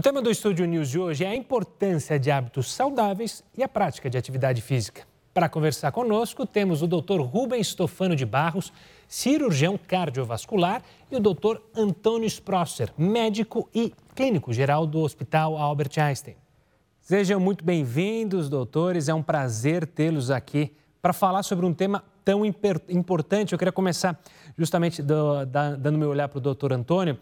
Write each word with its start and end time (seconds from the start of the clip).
O 0.00 0.02
tema 0.02 0.22
do 0.22 0.30
Estúdio 0.30 0.64
News 0.64 0.88
de 0.88 0.98
hoje 0.98 1.26
é 1.26 1.28
a 1.28 1.36
importância 1.36 2.18
de 2.18 2.30
hábitos 2.30 2.72
saudáveis 2.72 3.44
e 3.54 3.62
a 3.62 3.68
prática 3.68 4.08
de 4.08 4.16
atividade 4.16 4.62
física. 4.62 5.02
Para 5.34 5.46
conversar 5.46 5.92
conosco, 5.92 6.46
temos 6.46 6.80
o 6.80 6.86
Dr. 6.86 7.20
Rubens 7.20 7.66
Stofano 7.66 8.16
de 8.16 8.24
Barros, 8.24 8.72
cirurgião 9.06 9.76
cardiovascular, 9.76 10.82
e 11.12 11.16
o 11.16 11.20
Dr. 11.20 11.58
Antônio 11.76 12.26
Sprosser, 12.28 12.90
médico 12.96 13.68
e 13.74 13.92
clínico 14.14 14.54
geral 14.54 14.86
do 14.86 15.00
Hospital 15.00 15.58
Albert 15.58 15.92
Einstein. 15.98 16.36
Sejam 17.02 17.38
muito 17.38 17.62
bem-vindos, 17.62 18.48
doutores. 18.48 19.06
É 19.06 19.12
um 19.12 19.22
prazer 19.22 19.86
tê-los 19.86 20.30
aqui 20.30 20.74
para 21.02 21.12
falar 21.12 21.42
sobre 21.42 21.66
um 21.66 21.74
tema 21.74 22.02
tão 22.24 22.42
importante. 22.46 23.52
Eu 23.52 23.58
queria 23.58 23.70
começar 23.70 24.18
justamente 24.56 25.02
do, 25.02 25.44
da, 25.44 25.76
dando 25.76 25.98
meu 25.98 26.08
olhar 26.08 26.28
para 26.28 26.38
o 26.38 26.40
doutor 26.40 26.72
Antônio 26.72 27.18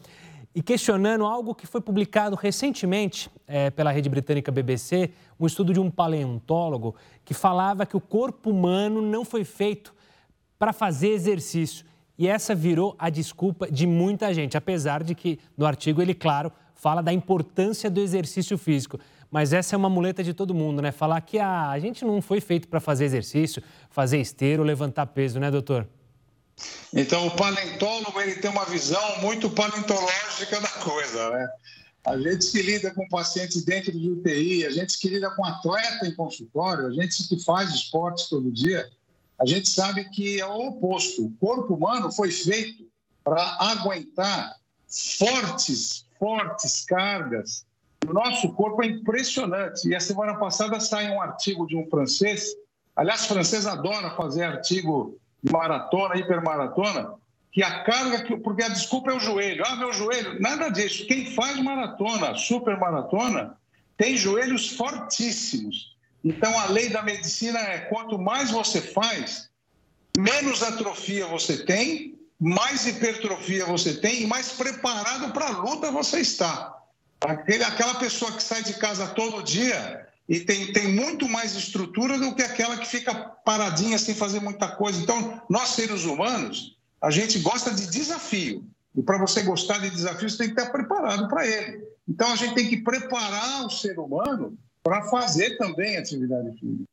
e 0.58 0.62
questionando 0.62 1.24
algo 1.24 1.54
que 1.54 1.68
foi 1.68 1.80
publicado 1.80 2.34
recentemente 2.34 3.30
é, 3.46 3.70
pela 3.70 3.92
rede 3.92 4.08
britânica 4.08 4.50
BBC, 4.50 5.10
um 5.38 5.46
estudo 5.46 5.72
de 5.72 5.78
um 5.78 5.88
paleontólogo 5.88 6.96
que 7.24 7.32
falava 7.32 7.86
que 7.86 7.96
o 7.96 8.00
corpo 8.00 8.50
humano 8.50 9.00
não 9.00 9.24
foi 9.24 9.44
feito 9.44 9.94
para 10.58 10.72
fazer 10.72 11.10
exercício. 11.10 11.86
E 12.18 12.26
essa 12.26 12.56
virou 12.56 12.96
a 12.98 13.08
desculpa 13.08 13.70
de 13.70 13.86
muita 13.86 14.34
gente, 14.34 14.56
apesar 14.56 15.04
de 15.04 15.14
que 15.14 15.38
no 15.56 15.64
artigo 15.64 16.02
ele, 16.02 16.12
claro, 16.12 16.50
fala 16.74 17.00
da 17.04 17.12
importância 17.12 17.88
do 17.88 18.00
exercício 18.00 18.58
físico. 18.58 18.98
Mas 19.30 19.52
essa 19.52 19.76
é 19.76 19.78
uma 19.78 19.88
muleta 19.88 20.24
de 20.24 20.34
todo 20.34 20.52
mundo, 20.52 20.82
né? 20.82 20.90
Falar 20.90 21.20
que 21.20 21.38
ah, 21.38 21.70
a 21.70 21.78
gente 21.78 22.04
não 22.04 22.20
foi 22.20 22.40
feito 22.40 22.66
para 22.66 22.80
fazer 22.80 23.04
exercício, 23.04 23.62
fazer 23.90 24.18
esteiro, 24.18 24.64
levantar 24.64 25.06
peso, 25.06 25.38
né, 25.38 25.52
doutor? 25.52 25.86
Então, 26.94 27.26
o 27.26 27.36
paleontólogo 27.36 28.20
ele 28.20 28.36
tem 28.36 28.50
uma 28.50 28.64
visão 28.64 29.20
muito 29.20 29.50
paleontológica 29.50 30.60
da 30.60 30.68
coisa, 30.68 31.30
né? 31.30 31.48
A 32.04 32.16
gente 32.16 32.50
que 32.50 32.62
lida 32.62 32.90
com 32.92 33.06
pacientes 33.08 33.62
dentro 33.64 33.92
de 33.92 34.10
UTI, 34.10 34.64
a 34.64 34.70
gente 34.70 34.98
que 34.98 35.08
lida 35.08 35.30
com 35.30 35.44
atleta 35.44 36.06
em 36.06 36.14
consultório, 36.14 36.86
a 36.86 36.92
gente 36.92 37.28
que 37.28 37.42
faz 37.44 37.70
esportes 37.70 38.28
todo 38.28 38.50
dia, 38.50 38.88
a 39.38 39.44
gente 39.44 39.68
sabe 39.68 40.08
que 40.08 40.40
é 40.40 40.46
o 40.46 40.68
oposto. 40.68 41.26
O 41.26 41.32
corpo 41.38 41.74
humano 41.74 42.10
foi 42.10 42.30
feito 42.30 42.88
para 43.22 43.42
aguentar 43.60 44.56
fortes, 44.88 46.06
fortes 46.18 46.84
cargas. 46.84 47.66
O 48.08 48.12
nosso 48.12 48.52
corpo 48.54 48.82
é 48.82 48.86
impressionante. 48.86 49.86
E 49.86 49.94
a 49.94 50.00
semana 50.00 50.36
passada 50.38 50.80
saiu 50.80 51.14
um 51.14 51.20
artigo 51.20 51.66
de 51.66 51.76
um 51.76 51.86
francês. 51.90 52.46
Aliás, 52.96 53.26
francês 53.26 53.66
adora 53.66 54.16
fazer 54.16 54.44
artigo 54.44 55.20
maratona, 55.42 56.16
hipermaratona, 56.16 57.14
que 57.52 57.62
a 57.62 57.82
carga, 57.82 58.22
que, 58.22 58.36
porque 58.36 58.62
a 58.62 58.68
desculpa 58.68 59.10
é 59.10 59.14
o 59.14 59.20
joelho. 59.20 59.64
Ah, 59.66 59.76
meu 59.76 59.92
joelho. 59.92 60.40
Nada 60.40 60.68
disso. 60.68 61.06
Quem 61.06 61.34
faz 61.34 61.58
maratona, 61.58 62.34
supermaratona, 62.34 63.56
tem 63.96 64.16
joelhos 64.16 64.70
fortíssimos. 64.70 65.96
Então, 66.24 66.58
a 66.58 66.66
lei 66.66 66.88
da 66.88 67.02
medicina 67.02 67.58
é: 67.58 67.78
quanto 67.78 68.18
mais 68.18 68.50
você 68.50 68.80
faz, 68.80 69.50
menos 70.16 70.62
atrofia 70.62 71.26
você 71.26 71.64
tem, 71.64 72.18
mais 72.38 72.86
hipertrofia 72.86 73.64
você 73.64 73.94
tem 73.94 74.22
e 74.22 74.26
mais 74.26 74.52
preparado 74.52 75.32
para 75.32 75.46
a 75.46 75.58
luta 75.58 75.90
você 75.90 76.20
está. 76.20 76.76
Aquele, 77.20 77.64
aquela 77.64 77.94
pessoa 77.94 78.30
que 78.32 78.42
sai 78.42 78.62
de 78.62 78.74
casa 78.74 79.08
todo 79.08 79.42
dia 79.42 80.06
e 80.28 80.40
tem, 80.40 80.72
tem 80.72 80.92
muito 80.92 81.26
mais 81.26 81.54
estrutura 81.54 82.18
do 82.18 82.34
que 82.34 82.42
aquela 82.42 82.76
que 82.76 82.86
fica 82.86 83.14
paradinha 83.14 83.98
sem 83.98 84.14
fazer 84.14 84.40
muita 84.40 84.68
coisa. 84.68 85.00
Então, 85.00 85.40
nós 85.48 85.70
seres 85.70 86.04
humanos, 86.04 86.76
a 87.00 87.10
gente 87.10 87.38
gosta 87.38 87.70
de 87.72 87.86
desafio. 87.86 88.62
E 88.94 89.02
para 89.02 89.16
você 89.16 89.42
gostar 89.42 89.78
de 89.78 89.88
desafio, 89.88 90.28
você 90.28 90.36
tem 90.36 90.54
que 90.54 90.60
estar 90.60 90.70
preparado 90.70 91.28
para 91.28 91.46
ele. 91.46 91.82
Então, 92.06 92.30
a 92.30 92.36
gente 92.36 92.54
tem 92.54 92.68
que 92.68 92.76
preparar 92.76 93.64
o 93.64 93.70
ser 93.70 93.98
humano 93.98 94.54
para 94.82 95.02
fazer 95.04 95.56
também 95.56 95.96
atividade 95.96 96.50
física. 96.58 96.84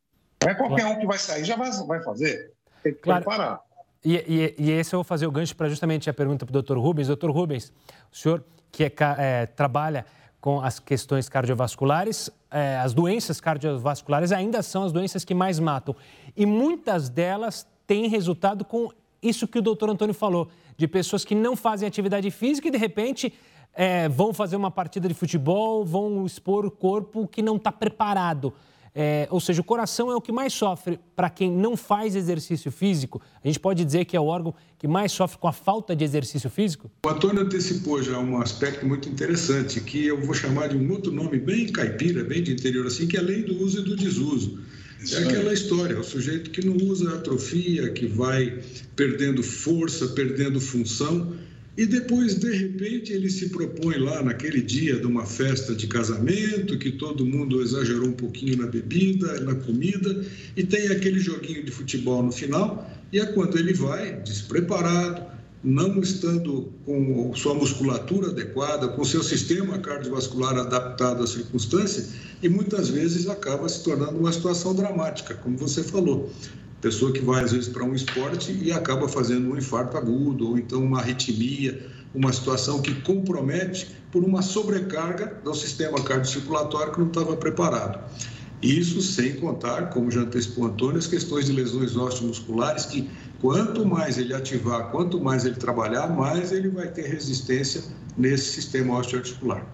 Não 0.42 0.52
é 0.52 0.56
qualquer 0.56 0.86
um 0.86 1.00
que 1.00 1.06
vai 1.06 1.18
sair 1.18 1.44
já 1.44 1.58
vai, 1.58 1.72
vai 1.72 2.02
fazer. 2.04 2.52
Tem 2.84 2.94
que 2.94 3.00
claro. 3.00 3.24
preparar. 3.24 3.60
E, 4.04 4.16
e, 4.16 4.56
e, 4.58 4.72
esse 4.72 4.94
eu 4.94 5.00
vou 5.00 5.04
fazer 5.04 5.26
o 5.26 5.32
gancho 5.32 5.56
para 5.56 5.68
justamente 5.68 6.10
a 6.10 6.14
pergunta 6.14 6.46
para 6.46 6.58
o 6.58 6.62
Dr. 6.62 6.78
Rubens. 6.78 7.08
Dr. 7.08 7.32
Rubens, 7.32 7.74
o 8.14 8.16
senhor 8.16 8.44
que 8.72 8.84
é, 8.84 8.94
é, 9.18 9.46
trabalha 9.48 10.06
com 10.46 10.62
as 10.62 10.80
questões 10.80 11.28
cardiovasculares, 11.28 12.30
é, 12.52 12.78
as 12.78 12.94
doenças 12.94 13.42
cardiovasculares 13.42 14.32
ainda 14.32 14.62
são 14.62 14.84
as 14.84 14.92
doenças 14.92 15.26
que 15.26 15.34
mais 15.34 15.60
matam. 15.60 15.96
E 16.38 16.46
muitas 16.46 17.10
delas 17.10 17.68
têm 17.88 18.08
resultado 18.08 18.64
com 18.64 18.92
isso 19.24 19.48
que 19.48 19.58
o 19.58 19.62
doutor 19.62 19.90
Antônio 19.90 20.14
falou, 20.14 20.48
de 20.78 20.88
pessoas 20.88 21.26
que 21.26 21.34
não 21.34 21.56
fazem 21.56 21.88
atividade 21.88 22.30
física 22.30 22.68
e, 22.68 22.72
de 22.72 22.78
repente, 22.78 23.34
é, 23.74 24.08
vão 24.08 24.32
fazer 24.36 24.56
uma 24.56 24.70
partida 24.70 25.08
de 25.08 25.16
futebol, 25.16 25.84
vão 25.84 26.28
expor 26.28 26.64
o 26.64 26.70
corpo 26.70 27.28
que 27.28 27.42
não 27.42 27.56
está 27.56 27.72
preparado. 27.72 28.54
É, 28.98 29.28
ou 29.30 29.42
seja, 29.42 29.60
o 29.60 29.64
coração 29.64 30.10
é 30.10 30.16
o 30.16 30.22
que 30.22 30.32
mais 30.32 30.54
sofre 30.54 30.98
para 31.18 31.30
quem 31.30 31.52
não 31.52 31.76
faz 31.76 32.16
exercício 32.16 32.72
físico. 32.72 33.22
A 33.44 33.48
gente 33.48 33.60
pode 33.60 33.84
dizer 33.84 34.06
que 34.06 34.16
é 34.16 34.20
o 34.20 34.24
órgão 34.24 34.56
que 34.80 34.88
mais 34.88 35.12
sofre 35.12 35.38
com 35.38 35.50
a 35.50 35.52
falta 35.52 35.94
de 35.94 36.06
exercício 36.06 36.50
físico? 36.50 36.90
O 37.06 37.10
Antônio 37.10 37.42
antecipou 37.42 38.02
já 38.02 38.18
um 38.18 38.42
aspecto 38.42 38.86
muito 38.86 39.10
interessante, 39.10 39.82
que 39.82 40.06
eu 40.06 40.22
vou 40.22 40.34
chamar 40.34 40.70
de 40.70 40.78
um 40.78 40.90
outro 40.94 41.12
nome 41.12 41.38
bem 41.38 41.68
caipira, 41.68 42.24
bem 42.24 42.42
de 42.42 42.54
interior 42.54 42.88
assim, 42.88 43.06
que 43.06 43.18
é 43.18 43.20
a 43.20 43.24
lei 43.24 43.44
do 43.44 43.62
uso 43.62 43.82
e 43.82 43.84
do 43.84 43.98
desuso. 43.98 44.60
É 45.12 45.18
aquela 45.18 45.54
história, 45.54 46.00
o 46.00 46.04
sujeito 46.04 46.50
que 46.50 46.66
não 46.66 46.78
usa 46.88 47.16
atrofia, 47.16 47.90
que 47.90 48.08
vai 48.08 48.60
perdendo 48.96 49.44
força, 49.44 50.08
perdendo 50.08 50.60
função, 50.62 51.34
e 51.78 51.86
depois, 51.86 52.36
de 52.36 52.56
repente, 52.56 53.12
ele 53.12 53.30
se 53.30 53.50
propõe 53.50 53.98
lá 53.98 54.24
naquele 54.24 54.62
dia 54.62 54.98
de 54.98 55.06
uma 55.06 55.26
festa 55.26 55.76
de 55.76 55.88
casamento, 55.88 56.80
que 56.80 56.92
todo 56.92 57.26
mundo 57.26 57.62
exagerou 57.62 58.08
um 58.08 58.14
pouquinho 58.14 58.58
na 58.58 58.66
bebida, 58.66 59.42
na 59.42 59.56
comida, 59.56 60.26
e 60.56 60.64
tem 60.64 60.88
aquele 60.88 61.20
joguinho 61.20 61.66
de 61.66 61.72
futebol 61.72 62.24
no 62.24 62.32
final, 62.32 62.90
e 63.12 63.20
é 63.20 63.26
quando 63.26 63.58
ele 63.58 63.74
vai, 63.74 64.22
despreparado, 64.22 65.22
não 65.62 66.00
estando 66.00 66.72
com 66.86 67.34
sua 67.36 67.54
musculatura 67.56 68.30
adequada, 68.30 68.88
com 68.88 69.04
seu 69.04 69.22
sistema 69.22 69.78
cardiovascular 69.80 70.58
adaptado 70.58 71.24
à 71.24 71.28
circunstância, 71.28 72.06
e 72.42 72.48
muitas 72.48 72.88
vezes 72.88 73.28
acaba 73.28 73.68
se 73.68 73.84
tornando 73.84 74.18
uma 74.18 74.32
situação 74.32 74.74
dramática, 74.74 75.34
como 75.34 75.58
você 75.58 75.84
falou 75.84 76.32
pessoa 76.82 77.12
que 77.12 77.20
vai 77.20 77.44
às 77.44 77.52
vezes 77.52 77.70
para 77.70 77.84
um 77.84 77.94
esporte 77.94 78.52
e 78.52 78.72
acaba 78.72 79.08
fazendo 79.08 79.52
um 79.52 79.58
infarto 79.58 79.98
agudo 79.98 80.50
ou 80.50 80.58
então 80.58 80.84
uma 80.84 81.00
arritmia, 81.00 81.88
uma 82.14 82.32
situação 82.32 82.82
que 82.82 82.94
compromete 83.02 83.96
por 84.12 84.24
uma 84.24 84.42
sobrecarga 84.42 85.42
do 85.44 85.54
sistema 85.54 86.02
cardiocirculatório 86.04 86.94
que 86.94 87.00
não 87.00 87.08
estava 87.08 87.36
preparado. 87.36 88.00
Isso 88.62 89.02
sem 89.02 89.36
contar, 89.36 89.90
como 89.90 90.10
já 90.10 90.22
antecipou 90.22 90.66
Antônio, 90.66 90.98
as 90.98 91.08
questões 91.08 91.46
de 91.46 91.52
lesões 91.52 91.96
osteomusculares 91.96 92.86
que 92.86 93.10
quanto 93.40 93.86
mais 93.86 94.18
ele 94.18 94.34
ativar, 94.34 94.90
quanto 94.92 95.20
mais 95.20 95.46
ele 95.46 95.56
trabalhar, 95.56 96.08
mais 96.08 96.52
ele 96.52 96.70
vai 96.70 96.88
ter 96.88 97.04
resistência 97.04 97.84
nesse 98.18 98.54
sistema 98.54 98.98
osteoarticular. 98.98 99.66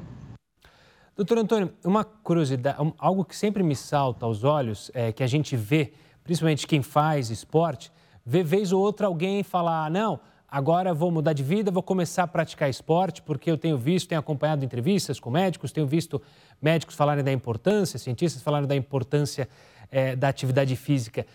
Doutor 1.16 1.38
Antônio, 1.38 1.72
uma 1.86 2.04
curiosidade, 2.04 2.78
algo 2.98 3.24
que 3.24 3.36
sempre 3.36 3.62
me 3.62 3.76
salta 3.76 4.26
aos 4.26 4.44
olhos, 4.44 4.90
é 4.94 5.12
que 5.12 5.22
a 5.22 5.28
gente 5.28 5.56
vê 5.56 5.94
principalmente 6.24 6.68
quem 6.68 6.82
faz 6.82 7.30
esporte, 7.30 7.92
vê 8.26 8.44
vez 8.44 8.72
ou 8.72 8.82
outra 8.82 9.08
alguém 9.08 9.44
falar: 9.44 9.90
não, 9.90 10.20
agora 10.48 10.94
vou 10.94 11.12
mudar 11.12 11.34
de 11.34 11.44
vida, 11.44 11.72
vou 11.72 11.84
começar 11.84 12.24
a 12.24 12.28
praticar 12.28 12.70
esporte, 12.70 13.22
porque 13.22 13.50
eu 13.50 13.58
tenho 13.58 13.78
visto, 13.78 14.10
tenho 14.10 14.20
acompanhado 14.20 14.64
entrevistas 14.66 15.20
com 15.20 15.30
médicos, 15.30 15.72
tenho 15.72 15.88
visto 15.88 16.22
médicos 16.62 16.96
falarem 16.96 17.24
da 17.24 17.32
importância, 17.32 17.98
cientistas 17.98 18.42
falarem 18.42 18.68
da 18.68 18.76
importância 18.76 19.48
é, 19.90 20.16
da 20.16 20.30
atividade 20.30 20.76
física. 20.76 21.26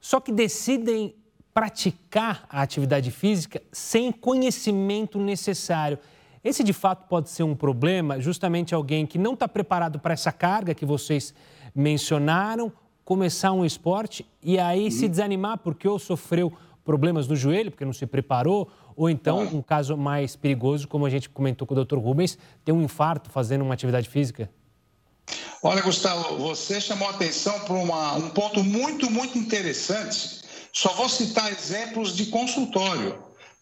Só 0.00 0.20
que 0.20 0.32
decidem 0.32 1.14
praticar 1.54 2.46
a 2.48 2.62
atividade 2.62 3.10
física 3.10 3.62
sem 3.70 4.10
conhecimento 4.10 5.18
necessário. 5.18 5.98
Esse 6.42 6.64
de 6.64 6.72
fato 6.72 7.06
pode 7.08 7.30
ser 7.30 7.44
um 7.44 7.54
problema, 7.54 8.18
justamente 8.20 8.74
alguém 8.74 9.06
que 9.06 9.18
não 9.18 9.34
está 9.34 9.46
preparado 9.46 10.00
para 10.00 10.14
essa 10.14 10.32
carga 10.32 10.74
que 10.74 10.84
vocês 10.84 11.32
mencionaram 11.74 12.72
começar 13.04 13.52
um 13.52 13.64
esporte 13.64 14.26
e 14.42 14.58
aí 14.58 14.84
uhum. 14.84 14.90
se 14.90 15.08
desanimar 15.08 15.58
porque 15.58 15.86
ou 15.88 15.98
sofreu 15.98 16.52
problemas 16.84 17.28
no 17.28 17.36
joelho, 17.36 17.70
porque 17.70 17.84
não 17.84 17.92
se 17.92 18.06
preparou, 18.06 18.70
ou 18.96 19.08
então, 19.08 19.42
um 19.52 19.62
caso 19.62 19.96
mais 19.96 20.36
perigoso, 20.36 20.88
como 20.88 21.06
a 21.06 21.10
gente 21.10 21.28
comentou 21.28 21.66
com 21.66 21.74
o 21.74 21.84
Dr. 21.84 21.98
Rubens, 21.98 22.36
ter 22.64 22.72
um 22.72 22.82
infarto 22.82 23.30
fazendo 23.30 23.62
uma 23.62 23.74
atividade 23.74 24.08
física? 24.08 24.50
Olha, 25.62 25.80
Gustavo, 25.80 26.36
você 26.38 26.80
chamou 26.80 27.08
atenção 27.08 27.58
para 27.60 27.74
um 27.74 28.30
ponto 28.30 28.64
muito, 28.64 29.10
muito 29.10 29.38
interessante. 29.38 30.42
Só 30.72 30.92
vou 30.94 31.08
citar 31.08 31.52
exemplos 31.52 32.16
de 32.16 32.26
consultório. 32.26 33.16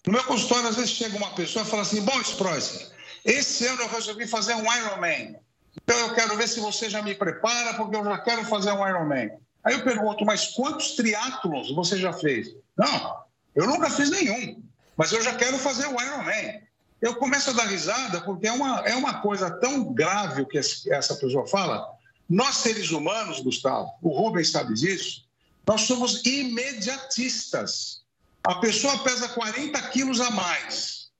No 0.06 0.12
meu 0.12 0.24
consultório, 0.24 0.68
às 0.68 0.76
vezes 0.76 0.92
chega 0.92 1.16
uma 1.16 1.30
pessoa 1.30 1.62
e 1.62 1.68
fala 1.68 1.82
assim: 1.82 2.00
Bom, 2.00 2.18
Sproise, 2.22 2.86
esse 3.24 3.66
ano 3.66 3.82
eu 3.82 3.88
resolvi 3.88 4.26
fazer 4.26 4.54
um 4.54 4.64
Ironman. 4.64 5.36
Então 5.76 5.96
eu 5.98 6.14
quero 6.14 6.36
ver 6.36 6.48
se 6.48 6.60
você 6.60 6.88
já 6.88 7.02
me 7.02 7.14
prepara, 7.14 7.74
porque 7.74 7.96
eu 7.96 8.04
já 8.04 8.18
quero 8.18 8.44
fazer 8.44 8.72
um 8.72 8.86
Ironman. 8.86 9.30
Aí 9.62 9.74
eu 9.74 9.84
pergunto, 9.84 10.24
mas 10.24 10.48
quantos 10.48 10.92
triatlos 10.92 11.70
você 11.74 11.98
já 11.98 12.12
fez? 12.12 12.54
Não, 12.76 13.16
eu 13.54 13.66
nunca 13.66 13.90
fiz 13.90 14.10
nenhum, 14.10 14.62
mas 14.96 15.12
eu 15.12 15.22
já 15.22 15.34
quero 15.34 15.58
fazer 15.58 15.86
o 15.86 16.00
Ironman. 16.00 16.62
eu 17.00 17.14
começo 17.16 17.50
a 17.50 17.52
dar 17.52 17.66
risada 17.66 18.20
porque 18.22 18.46
é 18.46 18.52
uma, 18.52 18.80
é 18.80 18.94
uma 18.94 19.20
coisa 19.20 19.50
tão 19.50 19.92
grave 19.92 20.42
o 20.42 20.46
que 20.46 20.58
essa 20.58 21.14
pessoa 21.16 21.46
fala. 21.46 21.86
Nós, 22.28 22.58
seres 22.58 22.90
humanos, 22.90 23.40
Gustavo, 23.40 23.90
o 24.00 24.10
Rubens 24.10 24.50
sabe 24.50 24.74
disso, 24.74 25.24
nós 25.66 25.82
somos 25.82 26.24
imediatistas. 26.24 28.02
A 28.42 28.54
pessoa 28.56 28.98
pesa 28.98 29.28
40 29.28 29.80
quilos 29.88 30.20
a 30.20 30.30
mais. 30.30 31.10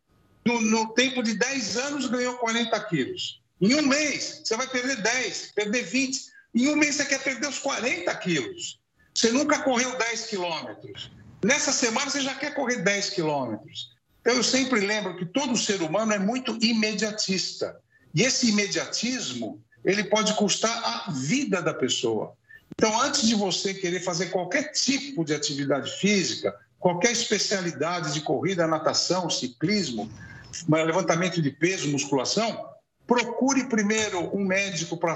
No, 0.44 0.60
no 0.60 0.94
tempo 0.94 1.22
de 1.22 1.34
10 1.34 1.76
anos, 1.76 2.06
ganhou 2.06 2.38
40 2.38 2.80
quilos. 2.84 3.39
Em 3.60 3.74
um 3.74 3.82
mês, 3.82 4.40
você 4.44 4.56
vai 4.56 4.66
perder 4.66 5.02
10, 5.02 5.52
perder 5.54 5.82
20. 5.82 6.20
Em 6.54 6.68
um 6.68 6.76
mês, 6.76 6.96
você 6.96 7.04
quer 7.04 7.22
perder 7.22 7.48
os 7.48 7.58
40 7.58 8.14
quilos. 8.16 8.80
Você 9.14 9.30
nunca 9.30 9.62
correu 9.62 9.96
10 9.98 10.26
quilômetros. 10.26 11.10
Nessa 11.44 11.72
semana, 11.72 12.10
você 12.10 12.22
já 12.22 12.34
quer 12.34 12.54
correr 12.54 12.76
10 12.76 13.10
quilômetros. 13.10 13.90
Então, 14.20 14.34
eu 14.34 14.42
sempre 14.42 14.80
lembro 14.80 15.16
que 15.16 15.26
todo 15.26 15.56
ser 15.56 15.82
humano 15.82 16.12
é 16.12 16.18
muito 16.18 16.56
imediatista. 16.62 17.76
E 18.14 18.22
esse 18.22 18.48
imediatismo, 18.48 19.62
ele 19.84 20.04
pode 20.04 20.34
custar 20.34 20.76
a 20.84 21.10
vida 21.10 21.60
da 21.60 21.74
pessoa. 21.74 22.34
Então, 22.74 22.98
antes 23.00 23.26
de 23.26 23.34
você 23.34 23.74
querer 23.74 24.00
fazer 24.00 24.26
qualquer 24.26 24.72
tipo 24.72 25.24
de 25.24 25.34
atividade 25.34 25.90
física, 25.98 26.54
qualquer 26.78 27.12
especialidade 27.12 28.14
de 28.14 28.22
corrida, 28.22 28.66
natação, 28.66 29.28
ciclismo, 29.28 30.10
levantamento 30.66 31.40
de 31.42 31.50
peso, 31.50 31.88
musculação, 31.88 32.69
procure 33.10 33.64
primeiro 33.64 34.32
um 34.32 34.44
médico 34.44 34.96
para 34.96 35.14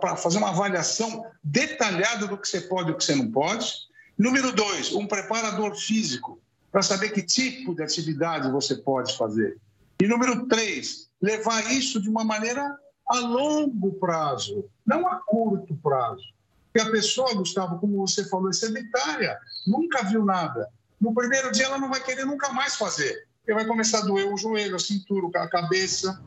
para 0.00 0.16
fazer 0.16 0.38
uma 0.38 0.48
avaliação 0.48 1.26
detalhada 1.42 2.26
do 2.26 2.38
que 2.38 2.48
você 2.48 2.62
pode 2.62 2.88
e 2.88 2.92
o 2.94 2.96
que 2.96 3.04
você 3.04 3.14
não 3.14 3.30
pode. 3.30 3.70
Número 4.16 4.50
dois, 4.50 4.90
um 4.94 5.06
preparador 5.06 5.76
físico 5.76 6.40
para 6.72 6.80
saber 6.80 7.10
que 7.10 7.20
tipo 7.20 7.74
de 7.74 7.82
atividade 7.82 8.50
você 8.50 8.76
pode 8.76 9.14
fazer. 9.14 9.58
E 10.00 10.06
número 10.08 10.46
três, 10.46 11.10
levar 11.20 11.70
isso 11.70 12.00
de 12.00 12.08
uma 12.08 12.24
maneira 12.24 12.74
a 13.08 13.18
longo 13.18 13.92
prazo, 13.92 14.64
não 14.86 15.06
a 15.06 15.16
curto 15.16 15.76
prazo. 15.82 16.32
Porque 16.72 16.88
a 16.88 16.90
pessoa, 16.90 17.34
Gustavo, 17.34 17.78
como 17.78 17.98
você 17.98 18.26
falou, 18.26 18.48
é 18.48 18.54
sedentária, 18.54 19.38
nunca 19.66 20.02
viu 20.02 20.24
nada. 20.24 20.70
No 20.98 21.12
primeiro 21.12 21.52
dia 21.52 21.66
ela 21.66 21.78
não 21.78 21.90
vai 21.90 22.02
querer 22.02 22.24
nunca 22.24 22.50
mais 22.54 22.74
fazer. 22.76 23.28
Porque 23.40 23.52
vai 23.52 23.66
começar 23.66 23.98
a 23.98 24.06
doer 24.06 24.32
o 24.32 24.38
joelho, 24.38 24.76
a 24.76 24.78
cintura, 24.78 25.28
a 25.42 25.48
cabeça, 25.50 26.18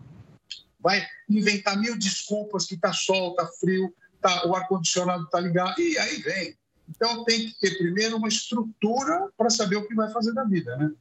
vai 0.80 1.06
inventar 1.30 1.78
mil 1.80 1.98
desculpas 1.98 2.66
que 2.66 2.76
está 2.76 2.94
sol, 2.94 3.32
está 3.32 3.48
frio, 3.60 3.94
tá, 4.22 4.48
o 4.48 4.56
ar-condicionado 4.56 5.24
está 5.24 5.40
ligado, 5.40 5.80
e 5.80 5.98
aí 5.98 6.22
vem. 6.22 6.58
Então 6.90 7.24
tem 7.26 7.48
que 7.48 7.60
ter 7.60 7.78
primeiro 7.78 8.18
uma 8.18 8.28
estrutura 8.28 9.28
para 9.38 9.50
saber 9.50 9.76
o 9.76 9.88
que 9.88 9.96
vai 9.96 10.10
fazer 10.12 10.34
da 10.34 10.44
vida, 10.44 10.76
né? 10.78 10.92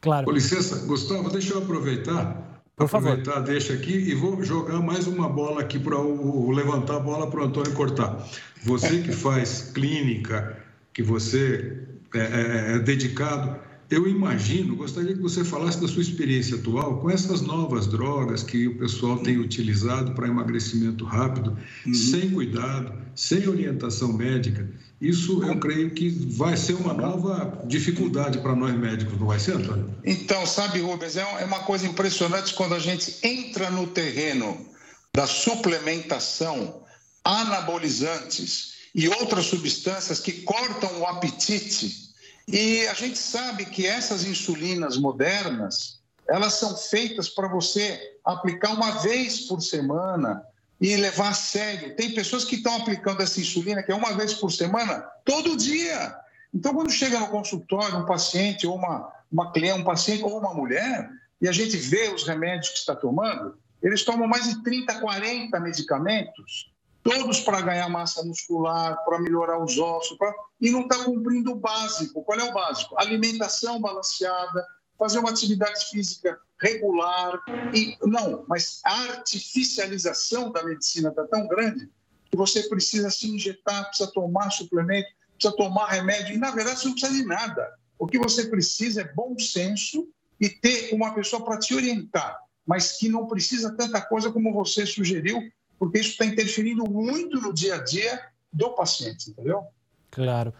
Claro. 0.00 0.26
Com 0.26 0.32
licença, 0.32 0.76
Gustavo, 0.86 1.30
deixa 1.30 1.54
eu 1.54 1.62
aproveitar 1.62 2.46
por 2.76 2.88
favor. 2.88 3.12
Aproveitar, 3.12 3.40
deixa 3.40 3.72
aqui 3.72 3.92
e 3.92 4.14
vou 4.14 4.42
jogar 4.44 4.80
mais 4.80 5.06
uma 5.06 5.30
bola 5.30 5.62
aqui 5.62 5.78
para 5.78 5.98
o 5.98 6.50
levantar 6.50 6.96
a 6.96 7.00
bola 7.00 7.30
para 7.30 7.40
o 7.40 7.44
Antônio 7.44 7.72
cortar. 7.72 8.28
Você 8.64 9.00
que 9.00 9.12
faz 9.12 9.70
clínica, 9.74 10.62
que 10.92 11.02
você 11.02 11.86
é, 12.14 12.18
é, 12.18 12.74
é 12.74 12.78
dedicado, 12.78 13.58
eu 13.88 14.08
imagino, 14.08 14.74
gostaria 14.74 15.14
que 15.14 15.22
você 15.22 15.44
falasse 15.44 15.80
da 15.80 15.86
sua 15.86 16.02
experiência 16.02 16.56
atual 16.56 16.98
com 16.98 17.08
essas 17.08 17.40
novas 17.40 17.86
drogas 17.86 18.42
que 18.42 18.66
o 18.66 18.76
pessoal 18.78 19.18
tem 19.18 19.38
utilizado 19.38 20.12
para 20.12 20.26
emagrecimento 20.26 21.04
rápido, 21.04 21.56
uhum. 21.86 21.94
sem 21.94 22.30
cuidado, 22.30 22.92
sem 23.14 23.46
orientação 23.46 24.12
médica. 24.12 24.68
Isso 25.00 25.44
eu 25.44 25.58
creio 25.60 25.90
que 25.90 26.08
vai 26.08 26.56
ser 26.56 26.74
uma 26.74 26.92
nova 26.92 27.62
dificuldade 27.66 28.38
para 28.38 28.56
nós 28.56 28.74
médicos, 28.76 29.18
não 29.20 29.28
vai 29.28 29.38
ser, 29.38 29.52
Antônio? 29.56 29.94
Então, 30.04 30.44
sabe, 30.46 30.80
Rubens, 30.80 31.16
é, 31.16 31.20
é 31.20 31.44
uma 31.44 31.60
coisa 31.60 31.86
impressionante 31.86 32.54
quando 32.54 32.74
a 32.74 32.80
gente 32.80 33.14
entra 33.22 33.70
no 33.70 33.86
terreno 33.86 34.66
da 35.14 35.26
suplementação, 35.26 36.82
anabolizantes 37.24 38.74
e 38.94 39.08
outras 39.08 39.46
substâncias 39.46 40.18
que 40.18 40.32
cortam 40.32 41.00
o 41.00 41.06
apetite 41.06 42.05
e 42.48 42.86
a 42.86 42.94
gente 42.94 43.18
sabe 43.18 43.64
que 43.64 43.86
essas 43.86 44.24
insulinas 44.24 44.96
modernas, 44.96 46.00
elas 46.28 46.54
são 46.54 46.76
feitas 46.76 47.28
para 47.28 47.48
você 47.48 48.18
aplicar 48.24 48.72
uma 48.72 49.02
vez 49.02 49.40
por 49.42 49.60
semana 49.60 50.44
e 50.80 50.96
levar 50.96 51.30
a 51.30 51.34
sério. 51.34 51.96
Tem 51.96 52.14
pessoas 52.14 52.44
que 52.44 52.56
estão 52.56 52.76
aplicando 52.76 53.22
essa 53.22 53.40
insulina, 53.40 53.82
que 53.82 53.90
é 53.90 53.94
uma 53.94 54.12
vez 54.12 54.34
por 54.34 54.52
semana, 54.52 55.00
todo 55.24 55.56
dia. 55.56 56.16
Então, 56.54 56.74
quando 56.74 56.90
chega 56.90 57.18
no 57.18 57.28
consultório 57.28 57.98
um 57.98 58.06
paciente 58.06 58.66
ou 58.66 58.76
uma, 58.76 59.12
uma 59.30 59.52
cliente, 59.52 59.80
um 59.80 59.84
paciente 59.84 60.22
ou 60.22 60.38
uma 60.38 60.54
mulher, 60.54 61.08
e 61.40 61.48
a 61.48 61.52
gente 61.52 61.76
vê 61.76 62.08
os 62.08 62.26
remédios 62.26 62.70
que 62.70 62.78
está 62.78 62.94
tomando, 62.94 63.58
eles 63.82 64.04
tomam 64.04 64.28
mais 64.28 64.44
de 64.44 64.62
30, 64.62 65.00
40 65.00 65.60
medicamentos 65.60 66.72
todos 67.06 67.40
para 67.40 67.60
ganhar 67.60 67.88
massa 67.88 68.24
muscular, 68.24 69.02
para 69.04 69.20
melhorar 69.20 69.62
os 69.62 69.78
ossos, 69.78 70.18
pra... 70.18 70.34
e 70.60 70.70
não 70.70 70.82
está 70.82 71.04
cumprindo 71.04 71.52
o 71.52 71.56
básico. 71.56 72.22
Qual 72.24 72.38
é 72.38 72.44
o 72.44 72.52
básico? 72.52 72.98
Alimentação 72.98 73.80
balanceada, 73.80 74.66
fazer 74.98 75.18
uma 75.20 75.30
atividade 75.30 75.88
física 75.88 76.38
regular. 76.60 77.40
E 77.72 77.96
não, 78.02 78.44
mas 78.48 78.80
a 78.84 78.94
artificialização 79.12 80.50
da 80.50 80.64
medicina 80.64 81.10
está 81.10 81.24
tão 81.26 81.46
grande 81.46 81.88
que 82.30 82.36
você 82.36 82.68
precisa 82.68 83.08
se 83.10 83.30
injetar, 83.30 83.86
precisa 83.86 84.10
tomar 84.12 84.50
suplemento, 84.50 85.08
precisa 85.34 85.56
tomar 85.56 85.88
remédio. 85.88 86.34
E 86.34 86.38
na 86.38 86.50
verdade 86.50 86.80
você 86.80 86.88
não 86.88 86.94
precisa 86.94 87.12
de 87.12 87.24
nada. 87.24 87.72
O 87.98 88.06
que 88.06 88.18
você 88.18 88.48
precisa 88.48 89.02
é 89.02 89.12
bom 89.14 89.38
senso 89.38 90.08
e 90.40 90.48
ter 90.48 90.92
uma 90.92 91.14
pessoa 91.14 91.44
para 91.44 91.58
te 91.58 91.74
orientar, 91.74 92.38
mas 92.66 92.98
que 92.98 93.08
não 93.08 93.26
precisa 93.26 93.74
tanta 93.74 94.02
coisa 94.02 94.30
como 94.30 94.52
você 94.52 94.84
sugeriu, 94.84 95.40
porque 95.78 95.98
isso 95.98 96.10
está 96.10 96.24
interferindo 96.24 96.88
muito 96.88 97.40
no 97.40 97.52
dia 97.52 97.76
a 97.76 97.84
dia 97.84 98.20
do 98.52 98.70
paciente, 98.70 99.30
entendeu? 99.30 99.64
Claro. 100.10 100.52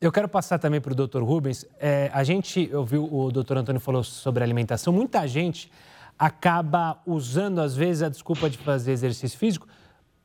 Eu 0.00 0.12
quero 0.12 0.28
passar 0.28 0.58
também 0.58 0.80
para 0.80 0.92
o 0.92 0.94
doutor 0.94 1.22
Rubens. 1.22 1.66
É, 1.78 2.10
a 2.12 2.22
gente 2.22 2.70
ouviu 2.74 3.12
o 3.12 3.30
doutor 3.30 3.58
Antônio 3.58 3.80
falou 3.80 4.04
sobre 4.04 4.42
alimentação. 4.42 4.92
Muita 4.92 5.26
gente 5.26 5.70
acaba 6.18 7.00
usando, 7.06 7.60
às 7.60 7.76
vezes, 7.76 8.02
a 8.02 8.08
desculpa 8.08 8.48
de 8.48 8.58
fazer 8.58 8.92
exercício 8.92 9.38
físico, 9.38 9.66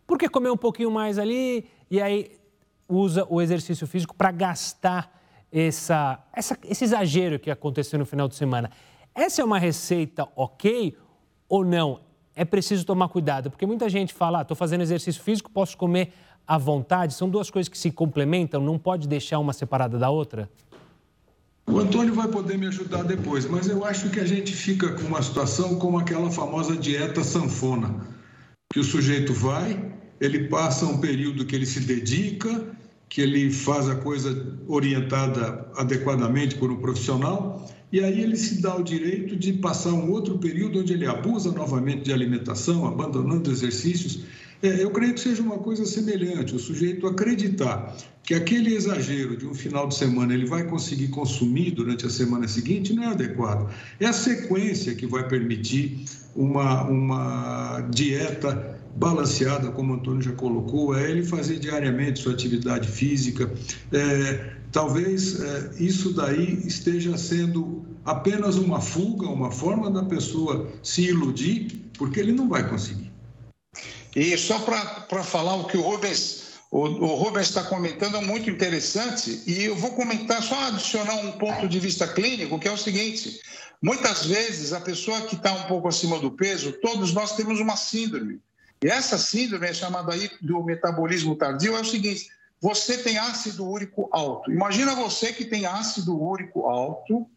porque 0.07 0.29
comeu 0.29 0.53
um 0.53 0.57
pouquinho 0.57 0.91
mais 0.91 1.17
ali 1.17 1.67
e 1.89 2.01
aí 2.01 2.39
usa 2.87 3.25
o 3.29 3.41
exercício 3.41 3.87
físico 3.87 4.15
para 4.15 4.31
gastar 4.31 5.21
essa, 5.51 6.23
essa, 6.33 6.57
esse 6.63 6.83
exagero 6.83 7.39
que 7.39 7.51
aconteceu 7.51 7.99
no 7.99 8.05
final 8.05 8.27
de 8.27 8.35
semana. 8.35 8.71
Essa 9.13 9.41
é 9.41 9.45
uma 9.45 9.59
receita 9.59 10.27
ok 10.35 10.97
ou 11.47 11.63
não? 11.63 12.01
É 12.35 12.43
preciso 12.43 12.85
tomar 12.85 13.09
cuidado, 13.09 13.49
porque 13.49 13.65
muita 13.65 13.87
gente 13.89 14.13
fala, 14.13 14.41
estou 14.41 14.55
ah, 14.55 14.57
fazendo 14.57 14.81
exercício 14.81 15.21
físico, 15.21 15.51
posso 15.51 15.77
comer 15.77 16.13
à 16.47 16.57
vontade, 16.57 17.13
são 17.13 17.29
duas 17.29 17.49
coisas 17.49 17.69
que 17.69 17.77
se 17.77 17.91
complementam, 17.91 18.61
não 18.61 18.77
pode 18.77 19.07
deixar 19.07 19.39
uma 19.39 19.53
separada 19.53 19.97
da 19.97 20.09
outra? 20.09 20.49
O 21.65 21.79
Antônio 21.79 22.13
vai 22.13 22.27
poder 22.27 22.57
me 22.57 22.67
ajudar 22.67 23.03
depois, 23.03 23.45
mas 23.45 23.69
eu 23.69 23.85
acho 23.85 24.09
que 24.09 24.19
a 24.19 24.25
gente 24.25 24.53
fica 24.53 24.91
com 24.93 25.03
uma 25.03 25.21
situação 25.21 25.75
como 25.79 25.97
aquela 25.97 26.29
famosa 26.29 26.75
dieta 26.75 27.23
sanfona, 27.23 28.05
que 28.71 28.79
o 28.79 28.83
sujeito 28.83 29.33
vai, 29.33 29.93
ele 30.19 30.47
passa 30.49 30.85
um 30.85 30.99
período 30.99 31.45
que 31.45 31.55
ele 31.55 31.65
se 31.65 31.79
dedica, 31.81 32.75
que 33.07 33.21
ele 33.21 33.51
faz 33.51 33.87
a 33.87 33.95
coisa 33.95 34.57
orientada 34.67 35.69
adequadamente 35.77 36.55
por 36.55 36.71
um 36.71 36.77
profissional, 36.77 37.65
e 37.93 38.03
aí 38.03 38.21
ele 38.21 38.35
se 38.35 38.59
dá 38.59 38.75
o 38.75 38.83
direito 38.83 39.35
de 39.35 39.53
passar 39.53 39.93
um 39.93 40.09
outro 40.09 40.39
período 40.39 40.79
onde 40.79 40.93
ele 40.93 41.05
abusa 41.05 41.51
novamente 41.51 42.05
de 42.05 42.11
alimentação, 42.11 42.87
abandonando 42.87 43.51
exercícios. 43.51 44.23
É, 44.63 44.83
eu 44.83 44.89
creio 44.89 45.13
que 45.13 45.19
seja 45.19 45.43
uma 45.43 45.59
coisa 45.59 45.85
semelhante, 45.85 46.55
o 46.55 46.59
sujeito 46.59 47.05
acreditar 47.05 47.95
que 48.23 48.33
aquele 48.33 48.73
exagero 48.73 49.37
de 49.37 49.45
um 49.45 49.53
final 49.53 49.87
de 49.87 49.93
semana 49.93 50.33
ele 50.33 50.47
vai 50.47 50.63
conseguir 50.63 51.09
consumir 51.09 51.69
durante 51.69 52.07
a 52.07 52.09
semana 52.09 52.47
seguinte 52.47 52.93
não 52.93 53.03
é 53.03 53.07
adequado. 53.07 53.71
É 53.99 54.07
a 54.07 54.13
sequência 54.13 54.95
que 54.95 55.05
vai 55.05 55.27
permitir 55.27 56.05
uma, 56.35 56.85
uma 56.85 57.81
dieta 57.93 58.72
balanceada, 58.95 59.71
como 59.71 59.93
o 59.93 59.95
Antônio 59.95 60.21
já 60.21 60.33
colocou, 60.33 60.95
é 60.95 61.09
ele 61.09 61.23
fazer 61.23 61.59
diariamente 61.59 62.19
sua 62.19 62.33
atividade 62.33 62.87
física. 62.87 63.51
É, 63.91 64.53
talvez 64.71 65.39
é, 65.39 65.71
isso 65.79 66.13
daí 66.13 66.61
esteja 66.65 67.17
sendo 67.17 67.85
apenas 68.05 68.55
uma 68.55 68.79
fuga, 68.79 69.27
uma 69.27 69.51
forma 69.51 69.89
da 69.89 70.03
pessoa 70.03 70.67
se 70.81 71.03
iludir, 71.03 71.89
porque 71.97 72.19
ele 72.19 72.31
não 72.31 72.47
vai 72.47 72.67
conseguir. 72.69 73.11
E 74.15 74.37
só 74.37 74.59
para 74.59 75.23
falar 75.23 75.55
o 75.55 75.65
que 75.65 75.77
o 75.77 75.81
Rubens 75.81 76.43
o, 76.73 76.79
o 76.79 77.15
Rubens 77.15 77.49
está 77.49 77.63
comentando 77.63 78.17
é 78.17 78.21
muito 78.21 78.49
interessante 78.49 79.43
e 79.45 79.65
eu 79.65 79.75
vou 79.75 79.91
comentar, 79.91 80.41
só 80.41 80.59
adicionar 80.69 81.17
um 81.17 81.33
ponto 81.33 81.67
de 81.67 81.79
vista 81.79 82.07
clínico, 82.07 82.57
que 82.57 82.67
é 82.67 82.71
o 82.71 82.77
seguinte: 82.77 83.39
muitas 83.79 84.25
vezes 84.25 84.73
a 84.73 84.81
pessoa 84.81 85.21
que 85.21 85.35
está 85.35 85.53
um 85.53 85.63
pouco 85.67 85.87
acima 85.87 86.17
do 86.17 86.31
peso, 86.31 86.73
todos 86.81 87.13
nós 87.13 87.35
temos 87.35 87.59
uma 87.59 87.77
síndrome. 87.77 88.39
E 88.83 88.87
essa 88.87 89.17
síndrome 89.17 89.65
é 89.65 89.73
chamada 89.73 90.13
aí 90.13 90.29
do 90.41 90.61
metabolismo 90.61 91.37
tardio, 91.37 91.77
é 91.77 91.79
o 91.79 91.85
seguinte: 91.85 92.29
você 92.59 92.97
tem 92.97 93.17
ácido 93.17 93.65
úrico 93.65 94.09
alto. 94.11 94.51
Imagina 94.51 94.93
você 94.93 95.31
que 95.31 95.45
tem 95.45 95.65
ácido 95.65 96.21
úrico 96.21 96.67
alto 96.67 97.29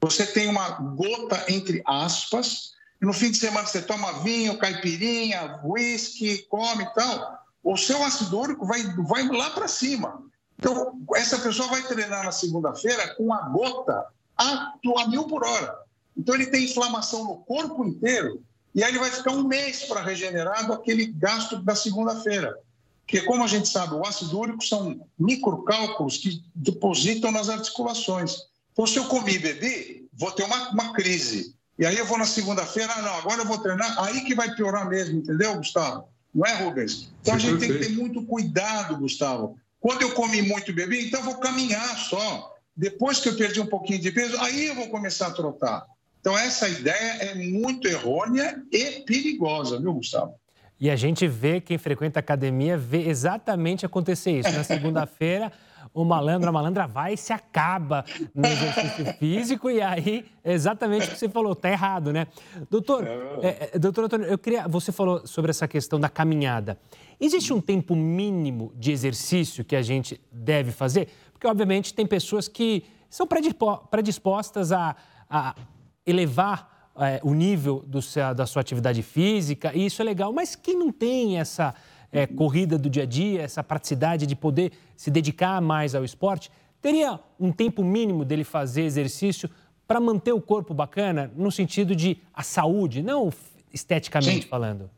Você 0.00 0.26
tem 0.26 0.48
uma 0.48 0.70
gota 0.70 1.44
entre 1.48 1.82
aspas, 1.84 2.72
e 3.00 3.06
no 3.06 3.12
fim 3.12 3.30
de 3.30 3.38
semana 3.38 3.66
você 3.66 3.82
toma 3.82 4.20
vinho, 4.24 4.58
caipirinha, 4.58 5.60
whisky, 5.64 6.46
come 6.48 6.84
e 6.84 6.94
tal. 6.94 7.38
O 7.62 7.76
seu 7.76 8.02
ácido 8.02 8.38
úrico 8.38 8.66
vai, 8.66 8.82
vai 9.04 9.26
lá 9.28 9.50
para 9.50 9.68
cima. 9.68 10.22
Então, 10.58 11.00
essa 11.14 11.38
pessoa 11.38 11.68
vai 11.68 11.82
treinar 11.82 12.24
na 12.24 12.32
segunda-feira 12.32 13.14
com 13.14 13.32
a 13.32 13.48
gota 13.48 14.06
a, 14.36 14.74
a 14.98 15.08
mil 15.08 15.24
por 15.24 15.44
hora. 15.44 15.78
Então, 16.16 16.34
ele 16.34 16.46
tem 16.46 16.64
inflamação 16.64 17.24
no 17.24 17.36
corpo 17.38 17.84
inteiro 17.84 18.42
e 18.74 18.82
aí 18.82 18.90
ele 18.90 18.98
vai 18.98 19.10
ficar 19.10 19.32
um 19.32 19.44
mês 19.44 19.84
para 19.84 20.02
regenerar 20.02 20.66
do 20.66 20.72
aquele 20.72 21.06
gasto 21.06 21.56
da 21.62 21.74
segunda-feira. 21.74 22.56
Porque, 23.08 23.22
como 23.22 23.42
a 23.42 23.46
gente 23.46 23.68
sabe, 23.68 23.94
o 23.94 24.06
ácido 24.06 24.38
úrico 24.38 24.62
são 24.62 25.00
microcálculos 25.18 26.18
que 26.18 26.42
depositam 26.54 27.32
nas 27.32 27.48
articulações. 27.48 28.36
Então, 28.72 28.86
se 28.86 28.98
eu 28.98 29.06
comi 29.06 29.34
e 29.34 29.38
bebi, 29.38 30.08
vou 30.12 30.30
ter 30.30 30.44
uma, 30.44 30.70
uma 30.70 30.92
crise. 30.92 31.54
E 31.78 31.86
aí 31.86 31.96
eu 31.96 32.04
vou 32.04 32.18
na 32.18 32.26
segunda-feira, 32.26 32.92
ah, 32.94 33.02
não, 33.02 33.14
agora 33.14 33.40
eu 33.40 33.46
vou 33.46 33.58
treinar, 33.58 34.02
aí 34.04 34.24
que 34.24 34.34
vai 34.34 34.54
piorar 34.54 34.86
mesmo, 34.88 35.20
entendeu, 35.20 35.56
Gustavo? 35.56 36.08
Não 36.34 36.44
é, 36.44 36.54
Rubens? 36.62 37.08
Então 37.22 37.34
a 37.34 37.38
gente 37.38 37.58
tem 37.58 37.72
que 37.72 37.78
ter 37.78 37.90
muito 37.90 38.22
cuidado, 38.26 38.98
Gustavo. 38.98 39.56
Quando 39.80 40.02
eu 40.02 40.12
comi 40.12 40.42
muito 40.42 40.70
e 40.70 40.74
bebi, 40.74 41.06
então 41.06 41.20
eu 41.20 41.24
vou 41.24 41.38
caminhar 41.38 41.96
só. 41.96 42.54
Depois 42.76 43.20
que 43.20 43.28
eu 43.28 43.36
perdi 43.36 43.60
um 43.60 43.66
pouquinho 43.66 44.00
de 44.00 44.10
peso, 44.10 44.36
aí 44.40 44.66
eu 44.66 44.74
vou 44.74 44.88
começar 44.88 45.28
a 45.28 45.32
trotar. 45.32 45.86
Então 46.20 46.36
essa 46.36 46.68
ideia 46.68 47.22
é 47.22 47.34
muito 47.34 47.86
errônea 47.86 48.62
e 48.72 49.02
perigosa, 49.06 49.80
viu, 49.80 49.94
Gustavo? 49.94 50.34
E 50.80 50.90
a 50.90 50.96
gente 50.96 51.26
vê, 51.26 51.60
quem 51.60 51.76
frequenta 51.76 52.18
a 52.18 52.20
academia, 52.20 52.76
vê 52.76 53.08
exatamente 53.08 53.84
acontecer 53.84 54.38
isso. 54.38 54.52
Na 54.52 54.62
segunda-feira, 54.62 55.50
o 55.92 56.04
malandro, 56.04 56.48
a 56.48 56.52
malandra 56.52 56.86
vai 56.86 57.14
e 57.14 57.16
se 57.16 57.32
acaba 57.32 58.04
no 58.32 58.46
exercício 58.46 59.04
físico 59.18 59.70
e 59.70 59.80
aí 59.80 60.24
é 60.44 60.52
exatamente 60.52 61.08
o 61.08 61.10
que 61.10 61.18
você 61.18 61.28
falou, 61.28 61.54
tá 61.56 61.68
errado, 61.68 62.12
né? 62.12 62.28
Doutor, 62.70 63.04
é, 63.42 63.70
é, 63.74 63.78
doutor 63.78 64.04
Antônio, 64.04 64.26
eu 64.26 64.38
queria, 64.38 64.68
você 64.68 64.92
falou 64.92 65.26
sobre 65.26 65.50
essa 65.50 65.66
questão 65.66 65.98
da 65.98 66.08
caminhada. 66.08 66.78
Existe 67.20 67.52
um 67.52 67.60
tempo 67.60 67.96
mínimo 67.96 68.72
de 68.76 68.92
exercício 68.92 69.64
que 69.64 69.74
a 69.74 69.82
gente 69.82 70.20
deve 70.30 70.70
fazer? 70.70 71.08
Porque, 71.32 71.46
obviamente, 71.46 71.92
tem 71.92 72.06
pessoas 72.06 72.46
que 72.46 72.84
são 73.10 73.26
predispostas 73.90 74.70
a, 74.70 74.94
a 75.28 75.54
elevar 76.08 76.90
é, 76.96 77.20
o 77.22 77.34
nível 77.34 77.84
do, 77.86 78.00
da 78.34 78.46
sua 78.46 78.60
atividade 78.60 79.02
física, 79.02 79.72
e 79.74 79.86
isso 79.86 80.02
é 80.02 80.04
legal, 80.04 80.32
mas 80.32 80.56
quem 80.56 80.76
não 80.76 80.90
tem 80.90 81.38
essa 81.38 81.74
é, 82.10 82.26
corrida 82.26 82.78
do 82.78 82.88
dia 82.88 83.04
a 83.04 83.06
dia, 83.06 83.42
essa 83.42 83.62
praticidade 83.62 84.26
de 84.26 84.34
poder 84.34 84.72
se 84.96 85.10
dedicar 85.10 85.60
mais 85.60 85.94
ao 85.94 86.04
esporte, 86.04 86.50
teria 86.80 87.20
um 87.38 87.52
tempo 87.52 87.84
mínimo 87.84 88.24
dele 88.24 88.44
fazer 88.44 88.82
exercício 88.82 89.48
para 89.86 90.00
manter 90.00 90.32
o 90.32 90.40
corpo 90.40 90.74
bacana, 90.74 91.30
no 91.36 91.50
sentido 91.50 91.94
de 91.94 92.18
a 92.34 92.42
saúde, 92.42 93.02
não 93.02 93.32
esteticamente 93.72 94.42
Sim. 94.42 94.48
falando? 94.48 94.90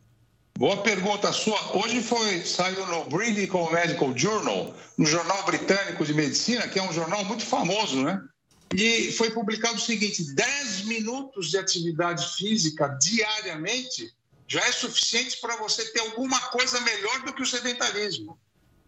Boa 0.58 0.76
pergunta 0.78 1.32
sua. 1.32 1.58
Hoje 1.78 2.02
foi 2.02 2.40
saiu 2.44 2.86
no 2.86 3.04
British 3.04 3.48
Medical 3.72 4.16
Journal, 4.16 4.74
no 4.98 5.06
jornal 5.06 5.42
britânico 5.44 6.04
de 6.04 6.12
medicina, 6.12 6.68
que 6.68 6.78
é 6.78 6.82
um 6.82 6.92
jornal 6.92 7.24
muito 7.24 7.44
famoso, 7.44 8.02
né? 8.02 8.20
E 8.74 9.12
foi 9.12 9.30
publicado 9.30 9.76
o 9.76 9.80
seguinte: 9.80 10.34
10 10.34 10.84
minutos 10.84 11.50
de 11.50 11.58
atividade 11.58 12.34
física 12.36 12.88
diariamente 13.00 14.14
já 14.46 14.60
é 14.60 14.72
suficiente 14.72 15.40
para 15.40 15.56
você 15.56 15.84
ter 15.92 16.00
alguma 16.00 16.40
coisa 16.48 16.80
melhor 16.80 17.22
do 17.22 17.32
que 17.32 17.42
o 17.42 17.46
sedentarismo. 17.46 18.38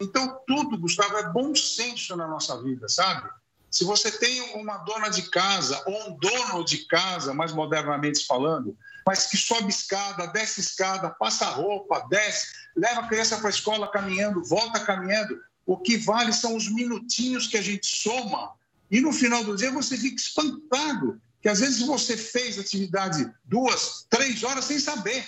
Então, 0.01 0.41
tudo, 0.47 0.79
Gustavo, 0.79 1.17
é 1.17 1.29
bom 1.31 1.55
senso 1.55 2.17
na 2.17 2.27
nossa 2.27 2.61
vida, 2.61 2.89
sabe? 2.89 3.29
Se 3.71 3.85
você 3.85 4.11
tem 4.11 4.41
uma 4.57 4.79
dona 4.79 5.09
de 5.09 5.23
casa 5.31 5.83
ou 5.87 6.09
um 6.09 6.17
dono 6.17 6.65
de 6.65 6.79
casa, 6.87 7.33
mais 7.33 7.53
modernamente 7.53 8.27
falando, 8.27 8.77
mas 9.07 9.27
que 9.27 9.37
sobe 9.37 9.71
escada, 9.71 10.27
desce 10.27 10.61
escada, 10.61 11.11
passa 11.11 11.47
roupa, 11.47 12.07
desce, 12.11 12.49
leva 12.77 13.01
a 13.01 13.09
criança 13.09 13.39
para 13.39 13.47
a 13.47 13.51
escola 13.51 13.91
caminhando, 13.91 14.45
volta 14.45 14.81
caminhando, 14.81 15.41
o 15.65 15.79
que 15.79 15.97
vale 15.97 16.33
são 16.33 16.57
os 16.57 16.69
minutinhos 16.69 17.47
que 17.47 17.57
a 17.57 17.63
gente 17.63 17.87
soma 17.87 18.53
e 18.93 19.01
no 19.01 19.11
final 19.11 19.43
do 19.43 19.57
dia 19.57 19.73
você 19.73 19.97
fica 19.97 20.17
espantado 20.17 21.19
que 21.41 21.49
às 21.49 21.61
vezes 21.61 21.81
você 21.81 22.17
fez 22.17 22.59
atividade 22.59 23.29
duas, 23.45 24.07
três 24.09 24.45
horas 24.45 24.67
sem 24.67 24.79
saber. 24.79 25.25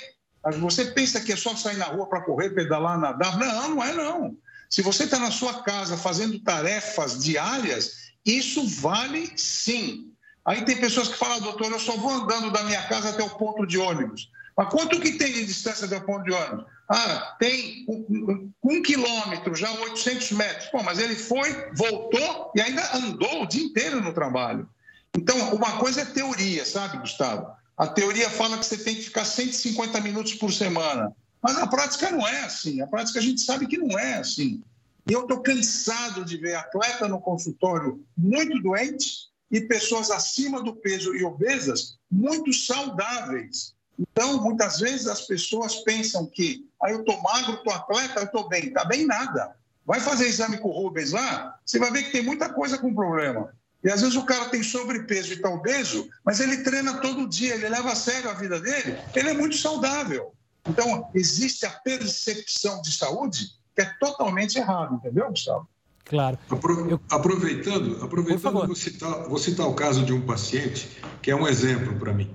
Você 0.60 0.84
pensa 0.84 1.20
que 1.20 1.32
é 1.32 1.36
só 1.36 1.56
sair 1.56 1.78
na 1.78 1.86
rua 1.86 2.06
para 2.06 2.20
correr, 2.20 2.50
pedalar, 2.50 3.00
nadar? 3.00 3.38
Não, 3.38 3.70
não 3.70 3.82
é 3.82 3.94
não. 3.94 4.36
Se 4.68 4.82
você 4.82 5.04
está 5.04 5.18
na 5.18 5.30
sua 5.30 5.62
casa 5.62 5.96
fazendo 5.96 6.38
tarefas 6.40 7.24
diárias, 7.24 8.12
isso 8.24 8.68
vale 8.68 9.32
sim. 9.36 10.13
Aí 10.46 10.62
tem 10.64 10.76
pessoas 10.76 11.08
que 11.08 11.16
falam, 11.16 11.40
doutor, 11.40 11.72
eu 11.72 11.78
só 11.78 11.96
vou 11.96 12.10
andando 12.10 12.50
da 12.50 12.62
minha 12.64 12.82
casa 12.82 13.10
até 13.10 13.22
o 13.22 13.30
ponto 13.30 13.66
de 13.66 13.78
ônibus. 13.78 14.30
Mas 14.56 14.68
quanto 14.68 15.00
que 15.00 15.12
tem 15.12 15.32
de 15.32 15.46
distância 15.46 15.86
até 15.86 15.96
o 15.96 16.04
ponto 16.04 16.24
de 16.24 16.32
ônibus? 16.32 16.66
Ah, 16.88 17.36
tem 17.40 17.86
um, 17.88 18.52
um, 18.62 18.82
quilômetro, 18.82 19.54
já 19.54 19.70
800 19.72 20.32
metros. 20.32 20.66
Pô, 20.66 20.82
mas 20.82 20.98
ele 20.98 21.16
foi, 21.16 21.50
voltou 21.74 22.52
e 22.54 22.60
ainda 22.60 22.94
andou 22.94 23.42
o 23.42 23.46
dia 23.46 23.64
inteiro 23.64 24.02
no 24.02 24.12
trabalho. 24.12 24.68
Então, 25.16 25.54
uma 25.54 25.78
coisa 25.78 26.02
é 26.02 26.04
teoria, 26.04 26.66
sabe, 26.66 26.98
Gustavo? 26.98 27.50
A 27.76 27.86
teoria 27.86 28.28
fala 28.28 28.58
que 28.58 28.66
você 28.66 28.76
tem 28.76 28.94
que 28.94 29.02
ficar 29.02 29.24
150 29.24 29.98
minutos 30.00 30.34
por 30.34 30.52
semana. 30.52 31.10
Mas 31.42 31.56
a 31.58 31.66
prática 31.66 32.10
não 32.10 32.26
é 32.26 32.40
assim. 32.40 32.80
A 32.82 32.86
prática 32.86 33.18
a 33.18 33.22
gente 33.22 33.40
sabe 33.40 33.66
que 33.66 33.78
não 33.78 33.98
é 33.98 34.18
assim. 34.18 34.62
E 35.08 35.12
eu 35.12 35.22
estou 35.22 35.40
cansado 35.40 36.24
de 36.24 36.36
ver 36.36 36.54
atleta 36.54 37.08
no 37.08 37.20
consultório 37.20 38.04
muito 38.16 38.62
doente 38.62 39.33
e 39.50 39.60
pessoas 39.60 40.10
acima 40.10 40.62
do 40.62 40.74
peso 40.74 41.14
e 41.14 41.24
obesas 41.24 41.96
muito 42.10 42.52
saudáveis. 42.52 43.74
Então, 43.98 44.42
muitas 44.42 44.80
vezes 44.80 45.06
as 45.06 45.22
pessoas 45.22 45.76
pensam 45.76 46.26
que 46.26 46.68
ah, 46.82 46.90
eu 46.90 47.00
estou 47.00 47.20
magro, 47.22 47.54
estou 47.54 47.72
atleta, 47.72 48.20
eu 48.20 48.24
estou 48.24 48.48
bem. 48.48 48.66
Está 48.66 48.84
bem 48.84 49.06
nada. 49.06 49.56
Vai 49.86 50.00
fazer 50.00 50.26
exame 50.26 50.58
com 50.58 50.68
o 50.68 50.72
Rubens 50.72 51.12
lá, 51.12 51.58
você 51.64 51.78
vai 51.78 51.90
ver 51.90 52.04
que 52.04 52.12
tem 52.12 52.22
muita 52.22 52.48
coisa 52.48 52.78
com 52.78 52.94
problema. 52.94 53.54
E 53.82 53.90
às 53.90 54.00
vezes 54.00 54.16
o 54.16 54.24
cara 54.24 54.48
tem 54.48 54.62
sobrepeso 54.62 55.32
e 55.32 55.36
está 55.36 55.50
obeso, 55.50 56.08
mas 56.24 56.40
ele 56.40 56.62
treina 56.62 57.00
todo 57.00 57.28
dia, 57.28 57.54
ele 57.54 57.68
leva 57.68 57.92
a 57.92 57.96
sério 57.96 58.30
a 58.30 58.34
vida 58.34 58.58
dele, 58.58 58.98
ele 59.14 59.28
é 59.28 59.34
muito 59.34 59.56
saudável. 59.58 60.32
Então, 60.66 61.10
existe 61.14 61.66
a 61.66 61.70
percepção 61.70 62.80
de 62.80 62.90
saúde 62.92 63.50
que 63.74 63.82
é 63.82 63.94
totalmente 64.00 64.58
errada, 64.58 64.94
entendeu, 64.94 65.28
Gustavo? 65.28 65.68
Claro. 66.04 66.38
Apro 66.50 67.00
aproveitando, 67.10 68.02
aproveitando 68.02 68.66
vou, 68.66 68.74
citar, 68.74 69.28
vou 69.28 69.38
citar 69.38 69.66
o 69.66 69.74
caso 69.74 70.04
de 70.04 70.12
um 70.12 70.20
paciente 70.20 70.88
que 71.22 71.30
é 71.30 71.36
um 71.36 71.48
exemplo 71.48 71.94
para 71.94 72.12
mim. 72.12 72.28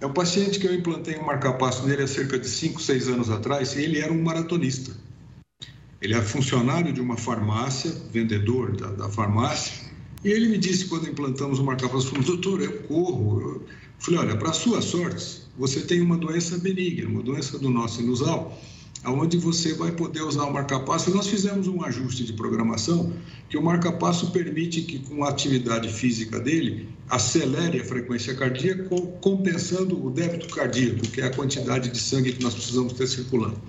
É 0.00 0.06
um 0.06 0.12
paciente 0.12 0.58
que 0.58 0.66
eu 0.66 0.74
implantei 0.74 1.16
um 1.16 1.24
marcapasso 1.24 1.86
nele 1.86 2.02
há 2.02 2.08
cerca 2.08 2.38
de 2.38 2.48
5, 2.48 2.82
6 2.82 3.08
anos 3.08 3.30
atrás 3.30 3.74
e 3.74 3.82
ele 3.82 4.00
era 4.00 4.12
um 4.12 4.20
maratonista. 4.20 4.92
Ele 6.00 6.14
é 6.14 6.20
funcionário 6.20 6.92
de 6.92 7.00
uma 7.00 7.16
farmácia, 7.16 7.92
vendedor 8.10 8.76
da, 8.76 8.88
da 8.88 9.08
farmácia, 9.08 9.92
e 10.24 10.30
ele 10.30 10.48
me 10.48 10.58
disse, 10.58 10.86
quando 10.86 11.08
implantamos 11.08 11.60
o 11.60 11.64
marca-passo, 11.64 12.12
doutor, 12.20 12.60
eu 12.60 12.82
corro. 12.82 13.40
Eu 13.40 13.66
falei, 14.00 14.20
olha, 14.20 14.36
para 14.36 14.52
sua 14.52 14.82
sorte, 14.82 15.42
você 15.56 15.80
tem 15.80 16.00
uma 16.00 16.16
doença 16.16 16.58
benigna, 16.58 17.08
uma 17.08 17.22
doença 17.22 17.56
do 17.58 17.70
nosso 17.70 17.96
sinusal, 17.96 18.60
aonde 19.04 19.36
você 19.36 19.74
vai 19.74 19.92
poder 19.92 20.22
usar 20.22 20.44
o 20.44 20.52
marca-passo. 20.52 21.14
Nós 21.14 21.26
fizemos 21.26 21.66
um 21.66 21.84
ajuste 21.84 22.24
de 22.24 22.32
programação 22.32 23.12
que 23.48 23.56
o 23.56 23.62
marca-passo 23.62 24.30
permite 24.30 24.82
que, 24.82 24.98
com 25.00 25.24
a 25.24 25.28
atividade 25.28 25.92
física 25.92 26.38
dele, 26.38 26.88
acelere 27.08 27.80
a 27.80 27.84
frequência 27.84 28.34
cardíaca, 28.34 28.84
compensando 29.20 30.04
o 30.04 30.10
débito 30.10 30.48
cardíaco, 30.54 31.02
que 31.08 31.20
é 31.20 31.26
a 31.26 31.30
quantidade 31.34 31.90
de 31.90 31.98
sangue 31.98 32.32
que 32.32 32.42
nós 32.42 32.54
precisamos 32.54 32.92
ter 32.92 33.06
circulando. 33.06 33.60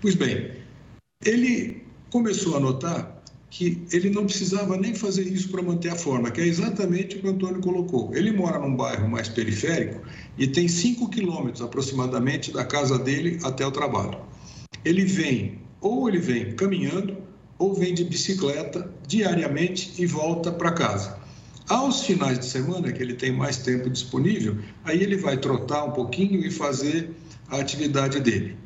Pois 0.00 0.14
bem, 0.14 0.52
ele 1.24 1.82
começou 2.10 2.56
a 2.56 2.60
notar 2.60 3.14
que 3.50 3.80
ele 3.92 4.10
não 4.10 4.24
precisava 4.24 4.76
nem 4.76 4.96
fazer 4.96 5.22
isso 5.22 5.48
para 5.48 5.62
manter 5.62 5.88
a 5.88 5.94
forma, 5.94 6.28
que 6.28 6.40
é 6.40 6.44
exatamente 6.44 7.16
o 7.16 7.20
que 7.20 7.26
o 7.28 7.30
Antônio 7.30 7.60
colocou. 7.60 8.12
Ele 8.12 8.32
mora 8.32 8.58
num 8.58 8.74
bairro 8.74 9.08
mais 9.08 9.28
periférico 9.28 10.00
e 10.36 10.48
tem 10.48 10.66
5 10.66 11.08
quilômetros 11.08 11.62
aproximadamente 11.62 12.52
da 12.52 12.64
casa 12.64 12.98
dele 12.98 13.38
até 13.44 13.64
o 13.64 13.70
trabalho. 13.70 14.18
Ele 14.84 15.04
vem, 15.04 15.58
ou 15.80 16.08
ele 16.08 16.18
vem 16.18 16.54
caminhando, 16.54 17.16
ou 17.58 17.74
vem 17.74 17.94
de 17.94 18.04
bicicleta 18.04 18.90
diariamente 19.06 19.94
e 19.98 20.06
volta 20.06 20.50
para 20.52 20.72
casa. 20.72 21.18
Aos 21.68 22.04
finais 22.04 22.38
de 22.38 22.44
semana, 22.44 22.92
que 22.92 23.02
ele 23.02 23.14
tem 23.14 23.32
mais 23.32 23.56
tempo 23.58 23.88
disponível, 23.88 24.58
aí 24.84 25.02
ele 25.02 25.16
vai 25.16 25.38
trotar 25.38 25.86
um 25.86 25.92
pouquinho 25.92 26.44
e 26.44 26.50
fazer 26.50 27.10
a 27.48 27.58
atividade 27.58 28.20
dele 28.20 28.63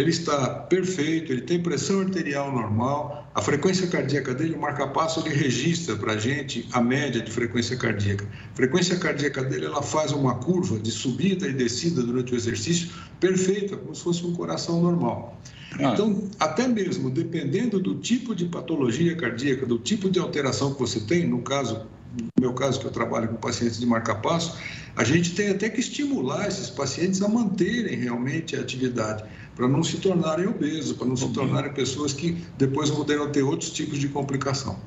ele 0.00 0.10
está 0.10 0.48
perfeito, 0.48 1.32
ele 1.32 1.42
tem 1.42 1.62
pressão 1.62 2.00
arterial 2.00 2.50
normal, 2.52 3.28
a 3.34 3.42
frequência 3.42 3.86
cardíaca 3.86 4.34
dele, 4.34 4.54
o 4.54 4.60
marca-passo, 4.60 5.20
ele 5.20 5.34
registra 5.34 5.96
para 5.96 6.14
a 6.14 6.16
gente 6.16 6.66
a 6.72 6.80
média 6.80 7.20
de 7.20 7.30
frequência 7.30 7.76
cardíaca. 7.76 8.26
A 8.52 8.56
frequência 8.56 8.96
cardíaca 8.98 9.44
dele, 9.44 9.66
ela 9.66 9.82
faz 9.82 10.12
uma 10.12 10.36
curva 10.36 10.78
de 10.78 10.90
subida 10.90 11.46
e 11.46 11.52
descida 11.52 12.02
durante 12.02 12.32
o 12.32 12.36
exercício 12.36 12.90
perfeita, 13.20 13.76
como 13.76 13.94
se 13.94 14.02
fosse 14.02 14.24
um 14.24 14.32
coração 14.32 14.80
normal. 14.80 15.38
Ah. 15.74 15.92
Então, 15.92 16.28
até 16.40 16.66
mesmo 16.66 17.10
dependendo 17.10 17.78
do 17.78 17.94
tipo 17.96 18.34
de 18.34 18.46
patologia 18.46 19.14
cardíaca, 19.16 19.66
do 19.66 19.78
tipo 19.78 20.10
de 20.10 20.18
alteração 20.18 20.72
que 20.72 20.80
você 20.80 21.00
tem, 21.00 21.26
no 21.26 21.42
caso 21.42 21.86
no 22.16 22.28
meu 22.40 22.52
caso 22.52 22.80
que 22.80 22.86
eu 22.86 22.90
trabalho 22.90 23.28
com 23.28 23.36
pacientes 23.36 23.78
de 23.78 23.86
marca-passo, 23.86 24.58
a 24.96 25.04
gente 25.04 25.34
tem 25.34 25.50
até 25.50 25.68
que 25.68 25.80
estimular 25.80 26.48
esses 26.48 26.68
pacientes 26.68 27.22
a 27.22 27.28
manterem 27.28 27.96
realmente 27.96 28.56
a 28.56 28.60
atividade, 28.60 29.22
para 29.54 29.68
não 29.68 29.82
se 29.82 29.98
tornarem 29.98 30.46
obesos, 30.46 30.96
para 30.96 31.06
não 31.06 31.16
se 31.16 31.28
tornarem 31.32 31.72
pessoas 31.72 32.12
que 32.12 32.42
depois 32.56 32.90
poderão 32.90 33.30
ter 33.30 33.42
outros 33.42 33.70
tipos 33.70 33.98
de 33.98 34.08
complicação. 34.08 34.78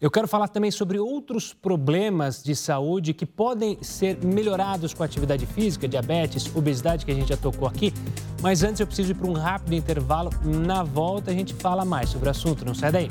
Eu 0.00 0.12
quero 0.12 0.28
falar 0.28 0.46
também 0.46 0.70
sobre 0.70 0.96
outros 1.00 1.52
problemas 1.52 2.40
de 2.40 2.54
saúde 2.54 3.12
que 3.12 3.26
podem 3.26 3.76
ser 3.82 4.16
melhorados 4.24 4.94
com 4.94 5.02
atividade 5.02 5.44
física, 5.44 5.88
diabetes, 5.88 6.54
obesidade, 6.54 7.04
que 7.04 7.10
a 7.10 7.14
gente 7.14 7.30
já 7.30 7.36
tocou 7.36 7.66
aqui. 7.66 7.92
Mas 8.40 8.62
antes 8.62 8.78
eu 8.78 8.86
preciso 8.86 9.10
ir 9.10 9.14
para 9.16 9.26
um 9.26 9.32
rápido 9.32 9.74
intervalo. 9.74 10.30
Na 10.44 10.84
volta 10.84 11.32
a 11.32 11.34
gente 11.34 11.52
fala 11.52 11.84
mais 11.84 12.10
sobre 12.10 12.28
o 12.28 12.30
assunto. 12.30 12.64
Não 12.64 12.74
sai 12.74 12.92
daí. 12.92 13.08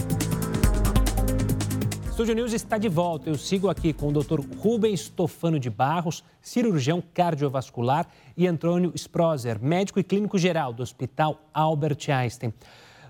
Estúdio 2.17 2.33
News 2.33 2.51
está 2.51 2.79
de 2.79 2.89
volta. 2.89 3.29
Eu 3.29 3.38
sigo 3.38 3.69
aqui 3.69 3.93
com 3.93 4.07
o 4.07 4.12
Dr. 4.12 4.39
Rubens 4.57 5.07
Tofano 5.07 5.59
de 5.59 5.69
Barros, 5.69 6.24
cirurgião 6.41 7.00
cardiovascular, 7.13 8.07
e 8.36 8.47
Antônio 8.47 8.91
Sproser, 8.95 9.62
médico 9.62 10.00
e 10.00 10.03
clínico 10.03 10.36
geral 10.36 10.74
do 10.74 10.81
Hospital 10.81 11.39
Albert 11.53 12.09
Einstein. 12.09 12.51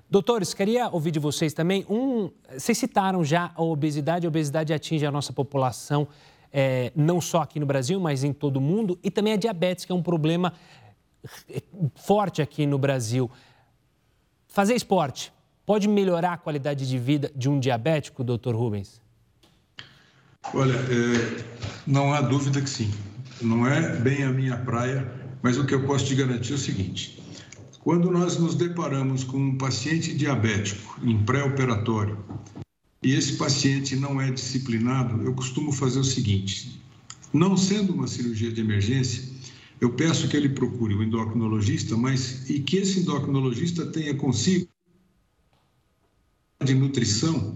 Doutores, 0.10 0.54
queria 0.54 0.90
ouvir 0.90 1.12
de 1.12 1.20
vocês 1.20 1.54
também. 1.54 1.86
Um, 1.90 2.30
vocês 2.52 2.78
citaram 2.78 3.24
já 3.24 3.54
a 3.56 3.64
obesidade. 3.64 4.26
A 4.26 4.28
obesidade 4.28 4.74
atinge 4.74 5.06
a 5.06 5.12
nossa 5.12 5.32
população, 5.32 6.06
é, 6.52 6.92
não 6.94 7.22
só 7.22 7.44
aqui 7.44 7.62
no 7.62 7.66
Brasil, 7.66 8.02
mas 8.02 8.26
em 8.26 8.34
todo 8.34 8.58
o 8.58 8.62
mundo. 8.62 9.00
E 9.02 9.10
também 9.10 9.32
a 9.32 9.38
diabetes, 9.38 9.86
que 9.86 9.92
é 9.94 9.96
um 9.96 10.04
problema 10.04 10.52
é, 11.50 11.64
forte 11.96 12.42
aqui 12.42 12.66
no 12.66 12.78
Brasil. 12.78 13.32
Fazer 14.50 14.76
esporte 14.76 15.32
pode 15.68 15.86
melhorar 15.90 16.32
a 16.32 16.38
qualidade 16.38 16.88
de 16.88 16.98
vida 16.98 17.30
de 17.36 17.50
um 17.50 17.60
diabético, 17.60 18.24
doutor 18.24 18.56
Rubens? 18.56 19.02
Olha, 20.54 20.74
é, 20.74 21.44
não 21.86 22.14
há 22.14 22.22
dúvida 22.22 22.62
que 22.62 22.70
sim. 22.70 22.90
Não 23.42 23.68
é 23.68 23.98
bem 23.98 24.24
a 24.24 24.32
minha 24.32 24.56
praia, 24.56 25.12
mas 25.44 25.58
o 25.58 25.66
que 25.66 25.76
eu 25.76 25.86
posso 25.86 26.06
te 26.06 26.16
garantir 26.16 26.54
é 26.54 26.56
o 26.56 26.58
seguinte: 26.58 27.22
quando 27.82 28.10
nós 28.10 28.40
nos 28.40 28.56
deparamos 28.56 29.26
com 29.26 29.38
um 29.38 29.58
paciente 29.58 30.16
diabético 30.16 30.98
em 31.04 31.22
pré-operatório 31.26 32.18
e 33.04 33.14
esse 33.14 33.34
paciente 33.34 33.94
não 33.98 34.22
é 34.22 34.32
disciplinado, 34.32 35.22
eu 35.22 35.34
costumo 35.34 35.74
fazer 35.74 36.00
o 36.00 36.04
seguinte: 36.04 36.82
não 37.34 37.58
sendo 37.58 37.94
uma 37.94 38.08
cirurgia 38.08 38.54
de 38.54 38.62
emergência, 38.62 39.22
eu 39.82 39.92
peço 39.92 40.30
que 40.30 40.38
ele 40.38 40.50
procure 40.50 40.96
o 40.96 41.04
endocrinologista, 41.04 41.98
mas 41.98 42.50
e 42.50 42.62
que 42.62 42.78
esse 42.78 43.02
endocrinologista 43.02 43.86
tenha 43.86 44.16
consigo 44.16 44.70
de 46.64 46.74
nutrição 46.74 47.56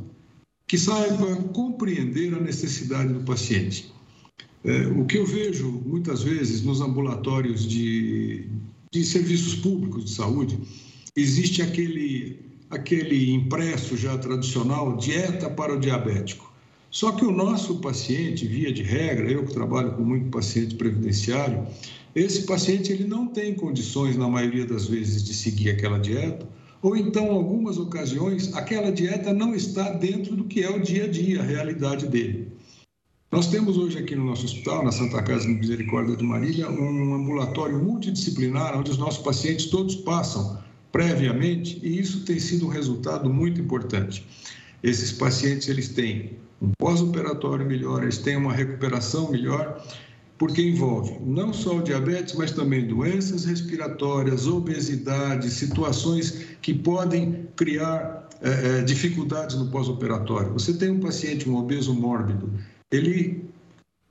que 0.67 0.77
saiba 0.77 1.36
compreender 1.53 2.34
a 2.34 2.39
necessidade 2.39 3.12
do 3.12 3.22
paciente. 3.22 3.91
É, 4.63 4.88
o 4.88 5.05
que 5.05 5.17
eu 5.17 5.25
vejo 5.25 5.70
muitas 5.86 6.24
vezes 6.24 6.62
nos 6.62 6.81
ambulatórios 6.81 7.67
de, 7.67 8.48
de 8.91 9.03
serviços 9.03 9.55
públicos 9.55 10.05
de 10.05 10.12
saúde, 10.12 10.58
existe 11.15 11.62
aquele, 11.62 12.39
aquele 12.70 13.34
impresso 13.34 13.98
já 13.98 14.17
tradicional, 14.17 14.96
dieta 14.98 15.50
para 15.50 15.75
o 15.75 15.79
diabético. 15.79 16.51
Só 16.91 17.13
que 17.13 17.25
o 17.25 17.31
nosso 17.31 17.79
paciente, 17.79 18.46
via 18.46 18.72
de 18.72 18.84
regra, 18.84 19.31
eu 19.31 19.46
que 19.46 19.53
trabalho 19.53 19.93
com 19.93 20.03
muito 20.03 20.29
paciente 20.29 20.75
previdenciário, 20.75 21.65
esse 22.13 22.43
paciente 22.43 22.91
ele 22.91 23.05
não 23.05 23.27
tem 23.27 23.55
condições, 23.55 24.17
na 24.17 24.27
maioria 24.27 24.65
das 24.65 24.88
vezes, 24.88 25.24
de 25.24 25.34
seguir 25.34 25.70
aquela 25.70 25.98
dieta, 25.98 26.48
ou 26.81 26.97
então, 26.97 27.25
em 27.27 27.29
algumas 27.29 27.77
ocasiões, 27.77 28.53
aquela 28.55 28.91
dieta 28.91 29.31
não 29.31 29.53
está 29.53 29.91
dentro 29.91 30.35
do 30.35 30.45
que 30.45 30.63
é 30.63 30.69
o 30.69 30.81
dia 30.81 31.05
a 31.05 31.07
dia, 31.07 31.39
a 31.39 31.43
realidade 31.43 32.07
dele. 32.07 32.51
Nós 33.31 33.47
temos 33.47 33.77
hoje 33.77 33.97
aqui 33.97 34.15
no 34.15 34.25
nosso 34.25 34.45
hospital, 34.45 34.83
na 34.83 34.91
Santa 34.91 35.22
Casa 35.24 35.48
de 35.48 35.53
Misericórdia 35.53 36.17
de 36.17 36.24
Marília, 36.24 36.70
um 36.70 37.13
ambulatório 37.13 37.81
multidisciplinar, 37.81 38.77
onde 38.77 38.91
os 38.91 38.98
nossos 38.98 39.24
pacientes 39.24 39.67
todos 39.67 39.96
passam 39.96 40.61
previamente, 40.91 41.79
e 41.81 42.00
isso 42.00 42.25
tem 42.25 42.39
sido 42.39 42.65
um 42.65 42.70
resultado 42.70 43.29
muito 43.29 43.61
importante. 43.61 44.27
Esses 44.83 45.13
pacientes 45.13 45.70
eles 45.70 45.87
têm 45.87 46.31
um 46.61 46.72
pós-operatório 46.77 47.65
melhor, 47.65 48.03
eles 48.03 48.17
têm 48.17 48.35
uma 48.35 48.51
recuperação 48.51 49.31
melhor, 49.31 49.81
porque 50.42 50.60
envolve 50.60 51.20
não 51.24 51.54
só 51.54 51.77
o 51.77 51.84
diabetes, 51.84 52.34
mas 52.34 52.50
também 52.50 52.88
doenças 52.88 53.46
respiratórias, 53.46 54.48
obesidade, 54.48 55.51
situações 55.51 56.48
que 56.64 56.74
podem 56.74 57.48
criar 57.56 58.27
é, 58.42 58.82
dificuldades 58.82 59.56
no 59.56 59.68
pós-operatório. 59.70 60.51
Você 60.54 60.74
tem 60.74 60.90
um 60.90 61.00
paciente, 61.00 61.48
um 61.48 61.58
obeso 61.58 61.94
mórbido, 61.94 62.51
ele 62.92 63.51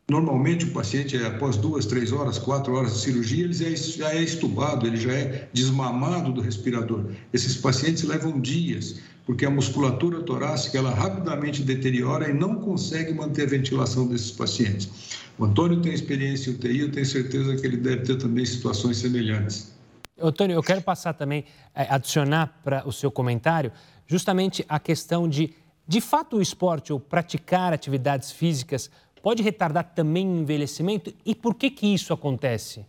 normalmente 0.09 0.67
o 0.67 0.71
paciente 0.71 1.17
é, 1.17 1.27
após 1.27 1.57
duas, 1.57 1.85
três 1.85 2.13
horas, 2.13 2.39
quatro 2.39 2.75
horas 2.75 2.95
de 2.95 3.01
cirurgia, 3.01 3.45
ele 3.45 3.65
é, 3.65 3.77
já 3.77 4.15
é 4.15 4.23
estubado, 4.23 4.87
ele 4.87 4.99
já 4.99 5.13
é 5.13 5.49
desmamado 5.53 6.33
do 6.33 6.41
respirador. 6.41 7.07
Esses 7.33 7.57
pacientes 7.57 8.05
levam 8.05 8.41
dias, 8.41 9.01
porque 9.31 9.47
a 9.47 9.51
musculatura 9.51 10.21
torácica 10.23 10.77
ela 10.77 10.91
rapidamente 10.91 11.63
deteriora 11.63 12.29
e 12.29 12.35
não 12.35 12.57
consegue 12.57 13.15
manter 13.15 13.45
a 13.45 13.47
ventilação 13.47 14.09
desses 14.09 14.33
pacientes. 14.33 14.91
O 15.39 15.45
Antônio 15.45 15.81
tem 15.81 15.95
experiência 15.95 16.51
em 16.51 16.55
UTI, 16.55 16.81
eu 16.81 16.91
tenho 16.91 17.07
certeza 17.07 17.55
que 17.55 17.65
ele 17.65 17.77
deve 17.77 18.03
ter 18.03 18.17
também 18.17 18.45
situações 18.45 18.97
semelhantes. 18.97 19.73
Antônio, 20.21 20.55
eu 20.55 20.63
quero 20.65 20.83
passar 20.83 21.13
também, 21.13 21.45
é, 21.73 21.87
adicionar 21.89 22.61
para 22.65 22.85
o 22.85 22.91
seu 22.91 23.09
comentário, 23.09 23.71
justamente 24.05 24.65
a 24.69 24.81
questão 24.81 25.29
de 25.29 25.55
de 25.87 26.01
fato, 26.01 26.37
o 26.37 26.43
esporte 26.43 26.93
ou 26.93 26.99
praticar 26.99 27.73
atividades 27.73 28.33
físicas 28.33 28.91
pode 29.23 29.45
retardar 29.45 29.93
também 29.95 30.29
o 30.29 30.39
envelhecimento? 30.39 31.15
E 31.25 31.37
por 31.37 31.55
que, 31.55 31.71
que 31.71 31.87
isso 31.87 32.13
acontece? 32.13 32.85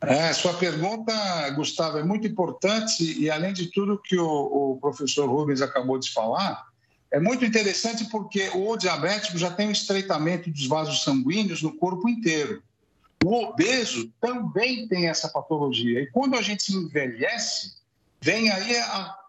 É, 0.00 0.32
sua 0.32 0.54
pergunta, 0.54 1.12
Gustavo, 1.50 1.98
é 1.98 2.04
muito 2.04 2.26
importante 2.26 3.20
e, 3.20 3.28
além 3.28 3.52
de 3.52 3.66
tudo 3.66 4.00
que 4.00 4.16
o, 4.16 4.72
o 4.72 4.78
professor 4.80 5.28
Rubens 5.28 5.60
acabou 5.60 5.98
de 5.98 6.12
falar, 6.12 6.66
é 7.10 7.18
muito 7.18 7.44
interessante 7.44 8.04
porque 8.10 8.48
o 8.54 8.76
diabético 8.76 9.38
já 9.38 9.50
tem 9.50 9.68
um 9.68 9.72
estreitamento 9.72 10.50
dos 10.50 10.66
vasos 10.66 11.02
sanguíneos 11.02 11.62
no 11.62 11.76
corpo 11.76 12.08
inteiro. 12.08 12.62
O 13.24 13.34
obeso 13.34 14.12
também 14.20 14.86
tem 14.86 15.08
essa 15.08 15.28
patologia. 15.28 16.00
E 16.00 16.06
quando 16.06 16.36
a 16.36 16.42
gente 16.42 16.72
envelhece, 16.72 17.72
vem 18.20 18.50
aí 18.50 18.76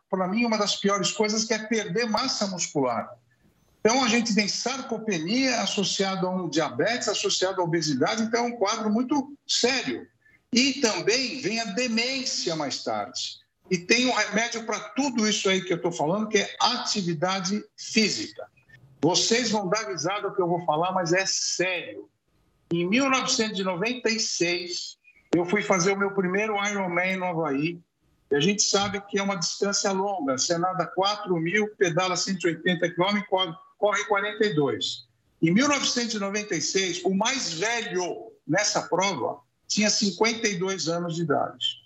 para 0.09 0.27
mim, 0.27 0.45
uma 0.45 0.57
das 0.57 0.75
piores 0.75 1.11
coisas 1.11 1.45
que 1.45 1.53
é 1.53 1.59
perder 1.59 2.05
massa 2.05 2.47
muscular. 2.47 3.09
Então, 3.79 4.03
a 4.03 4.09
gente 4.09 4.35
tem 4.35 4.47
sarcopenia 4.47 5.61
associado 5.61 6.27
a 6.27 6.29
um 6.29 6.49
diabetes, 6.49 7.07
associado 7.07 7.61
à 7.61 7.63
obesidade, 7.63 8.23
então 8.23 8.45
é 8.45 8.47
um 8.47 8.57
quadro 8.57 8.89
muito 8.89 9.37
sério. 9.47 10.05
E 10.51 10.73
também 10.75 11.41
vem 11.41 11.59
a 11.59 11.65
demência 11.65 12.55
mais 12.55 12.83
tarde. 12.83 13.37
E 13.69 13.77
tem 13.77 14.07
um 14.07 14.13
remédio 14.13 14.65
para 14.65 14.79
tudo 14.79 15.27
isso 15.27 15.47
aí 15.47 15.63
que 15.63 15.71
eu 15.71 15.77
estou 15.77 15.91
falando, 15.91 16.27
que 16.27 16.39
é 16.39 16.55
atividade 16.59 17.63
física. 17.77 18.47
Vocês 19.01 19.51
vão 19.51 19.69
dar 19.69 19.87
risada 19.87 20.27
o 20.27 20.35
que 20.35 20.41
eu 20.41 20.47
vou 20.47 20.65
falar, 20.65 20.91
mas 20.91 21.13
é 21.13 21.25
sério. 21.25 22.09
Em 22.71 22.87
1996, 22.87 24.97
eu 25.35 25.45
fui 25.45 25.61
fazer 25.61 25.93
o 25.93 25.97
meu 25.97 26.11
primeiro 26.11 26.55
Ironman 26.67 27.17
no 27.17 27.25
Havaí, 27.25 27.79
e 28.31 28.35
a 28.35 28.39
gente 28.39 28.61
sabe 28.61 29.01
que 29.01 29.17
é 29.17 29.23
uma 29.23 29.35
distância 29.35 29.91
longa. 29.91 30.37
Você 30.37 30.55
nada 30.57 30.85
4 30.85 31.35
mil, 31.37 31.67
pedala 31.75 32.15
180 32.15 32.91
quilômetros 32.91 33.27
corre 33.77 34.03
42. 34.05 35.07
Em 35.41 35.51
1996, 35.51 37.03
o 37.05 37.15
mais 37.15 37.53
velho 37.53 38.31
nessa 38.47 38.83
prova 38.83 39.39
tinha 39.69 39.89
52 39.89 40.89
anos 40.89 41.15
de 41.15 41.21
idade. 41.21 41.77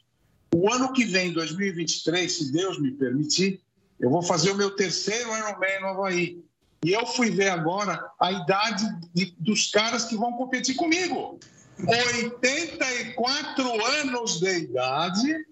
O 0.56 0.72
ano 0.72 0.94
que 0.94 1.04
vem, 1.04 1.34
2023, 1.34 2.32
se 2.32 2.52
Deus 2.52 2.80
me 2.80 2.92
permitir, 2.92 3.62
eu 4.00 4.10
vou 4.10 4.24
fazer 4.24 4.52
o 4.52 4.56
meu 4.56 4.72
terceiro 4.72 5.36
Ironman 5.36 5.82
no 5.82 5.88
Havaí. 5.88 6.44
E 6.84 6.92
eu 6.92 7.06
fui 7.06 7.30
ver 7.30 7.50
agora 7.50 8.04
a 8.20 8.32
idade 8.32 8.86
de, 9.14 9.36
dos 9.40 9.70
caras 9.70 10.06
que 10.06 10.16
vão 10.16 10.34
competir 10.34 10.76
comigo. 10.76 11.40
84 11.86 13.86
anos 13.86 14.40
de 14.40 14.58
idade 14.60 15.46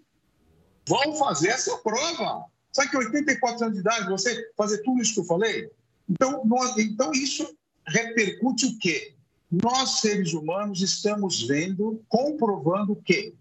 vão 0.88 1.16
fazer 1.16 1.50
essa 1.50 1.78
prova. 1.78 2.46
Sabe 2.72 2.90
que 2.90 2.98
84 2.98 3.66
anos 3.66 3.76
de 3.76 3.82
idade, 3.82 4.10
você 4.10 4.52
fazer 4.56 4.82
tudo 4.84 5.02
isso 5.02 5.16
que 5.16 5.20
eu 5.22 5.26
falei? 5.26 5.70
Então, 6.10 6.44
então 6.78 7.12
isso 7.12 7.58
repercute 7.88 8.66
o 8.66 8.78
quê? 8.78 9.16
Nós, 9.52 10.00
seres 10.00 10.34
humanos, 10.34 10.82
estamos 10.82 11.44
vendo, 11.44 12.02
comprovando 12.08 12.96
que 12.96 13.34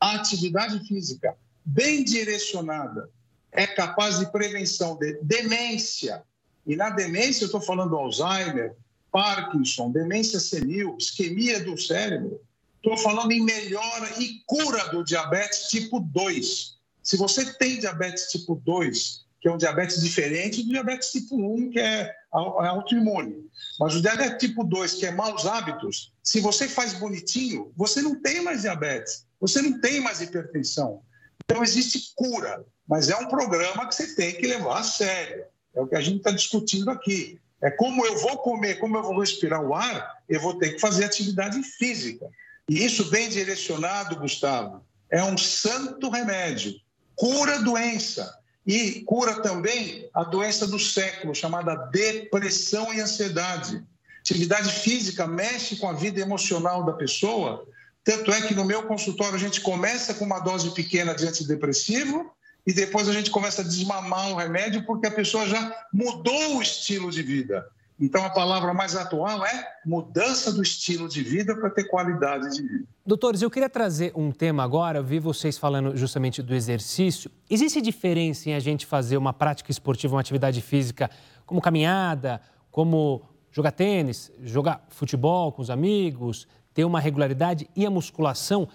a 0.00 0.16
atividade 0.16 0.86
física 0.86 1.36
bem 1.64 2.04
direcionada 2.04 3.10
é 3.50 3.66
capaz 3.66 4.18
de 4.18 4.30
prevenção 4.30 4.96
de 4.96 5.18
demência. 5.22 6.22
E 6.66 6.76
na 6.76 6.90
demência, 6.90 7.44
eu 7.44 7.46
estou 7.46 7.60
falando 7.60 7.96
Alzheimer, 7.96 8.74
Parkinson, 9.10 9.90
demência 9.90 10.38
senil, 10.38 10.96
isquemia 10.98 11.64
do 11.64 11.76
cérebro, 11.76 12.40
Estou 12.86 12.96
falando 12.98 13.32
em 13.32 13.42
melhora 13.42 14.22
e 14.22 14.44
cura 14.46 14.90
do 14.90 15.02
diabetes 15.02 15.68
tipo 15.70 15.98
2. 15.98 16.76
Se 17.02 17.16
você 17.16 17.52
tem 17.54 17.80
diabetes 17.80 18.30
tipo 18.30 18.54
2, 18.54 19.25
que 19.46 19.50
é 19.50 19.52
um 19.52 19.56
diabetes 19.56 20.02
diferente 20.02 20.64
do 20.64 20.70
diabetes 20.70 21.12
tipo 21.12 21.36
1, 21.36 21.70
que 21.70 21.78
é, 21.78 22.00
é 22.02 22.14
autoimune. 22.32 23.48
Mas 23.78 23.94
o 23.94 24.02
diabetes 24.02 24.38
tipo 24.38 24.64
2, 24.64 24.94
que 24.94 25.06
é 25.06 25.12
maus 25.12 25.46
hábitos, 25.46 26.12
se 26.20 26.40
você 26.40 26.66
faz 26.66 26.94
bonitinho, 26.94 27.72
você 27.76 28.02
não 28.02 28.20
tem 28.20 28.42
mais 28.42 28.62
diabetes, 28.62 29.24
você 29.40 29.62
não 29.62 29.80
tem 29.80 30.00
mais 30.00 30.20
hipertensão. 30.20 31.00
Então, 31.44 31.62
existe 31.62 32.12
cura, 32.16 32.64
mas 32.88 33.08
é 33.08 33.14
um 33.14 33.28
programa 33.28 33.86
que 33.86 33.94
você 33.94 34.16
tem 34.16 34.34
que 34.34 34.48
levar 34.48 34.80
a 34.80 34.82
sério. 34.82 35.44
É 35.76 35.80
o 35.80 35.86
que 35.86 35.94
a 35.94 36.00
gente 36.00 36.16
está 36.16 36.32
discutindo 36.32 36.90
aqui. 36.90 37.40
É 37.62 37.70
como 37.70 38.04
eu 38.04 38.18
vou 38.18 38.38
comer, 38.38 38.80
como 38.80 38.96
eu 38.96 39.02
vou 39.04 39.20
respirar 39.20 39.62
o 39.62 39.76
ar, 39.76 40.24
eu 40.28 40.40
vou 40.40 40.58
ter 40.58 40.72
que 40.72 40.80
fazer 40.80 41.04
atividade 41.04 41.62
física. 41.62 42.28
E 42.68 42.84
isso 42.84 43.08
bem 43.10 43.28
direcionado, 43.28 44.18
Gustavo, 44.18 44.84
é 45.08 45.22
um 45.22 45.38
santo 45.38 46.10
remédio. 46.10 46.74
Cura 47.14 47.54
a 47.54 47.62
doença 47.62 48.44
e 48.66 49.02
cura 49.02 49.40
também 49.40 50.08
a 50.12 50.24
doença 50.24 50.66
do 50.66 50.78
século, 50.78 51.34
chamada 51.34 51.76
depressão 51.76 52.92
e 52.92 53.00
ansiedade. 53.00 53.82
Atividade 54.20 54.72
física 54.72 55.26
mexe 55.26 55.76
com 55.76 55.88
a 55.88 55.92
vida 55.92 56.20
emocional 56.20 56.84
da 56.84 56.92
pessoa. 56.92 57.64
Tanto 58.02 58.32
é 58.32 58.42
que 58.42 58.54
no 58.54 58.64
meu 58.64 58.82
consultório 58.82 59.36
a 59.36 59.38
gente 59.38 59.60
começa 59.60 60.14
com 60.14 60.24
uma 60.24 60.40
dose 60.40 60.72
pequena 60.72 61.14
de 61.14 61.26
antidepressivo 61.28 62.32
e 62.66 62.72
depois 62.72 63.08
a 63.08 63.12
gente 63.12 63.30
começa 63.30 63.62
a 63.62 63.64
desmamar 63.64 64.32
o 64.32 64.36
remédio 64.36 64.84
porque 64.84 65.06
a 65.06 65.12
pessoa 65.12 65.46
já 65.46 65.72
mudou 65.92 66.56
o 66.56 66.62
estilo 66.62 67.12
de 67.12 67.22
vida. 67.22 67.64
Então, 67.98 68.22
a 68.24 68.30
palavra 68.30 68.74
mais 68.74 68.94
atual 68.94 69.44
é 69.46 69.68
mudança 69.84 70.52
do 70.52 70.62
estilo 70.62 71.08
de 71.08 71.22
vida 71.22 71.56
para 71.56 71.70
ter 71.70 71.84
qualidade 71.84 72.54
de 72.54 72.62
vida. 72.62 72.84
Doutores, 73.06 73.40
eu 73.40 73.50
queria 73.50 73.70
trazer 73.70 74.12
um 74.14 74.30
tema 74.30 74.62
agora. 74.62 74.98
Eu 74.98 75.04
vi 75.04 75.18
vocês 75.18 75.56
falando 75.56 75.96
justamente 75.96 76.42
do 76.42 76.54
exercício. 76.54 77.30
Existe 77.48 77.80
diferença 77.80 78.50
em 78.50 78.54
a 78.54 78.60
gente 78.60 78.84
fazer 78.84 79.16
uma 79.16 79.32
prática 79.32 79.70
esportiva, 79.70 80.14
uma 80.14 80.20
atividade 80.20 80.60
física, 80.60 81.10
como 81.46 81.62
caminhada, 81.62 82.42
como 82.70 83.22
jogar 83.50 83.72
tênis, 83.72 84.30
jogar 84.42 84.84
futebol 84.90 85.50
com 85.50 85.62
os 85.62 85.70
amigos, 85.70 86.46
ter 86.74 86.84
uma 86.84 87.00
regularidade 87.00 87.66
e 87.74 87.86
a 87.86 87.90
musculação? 87.90 88.68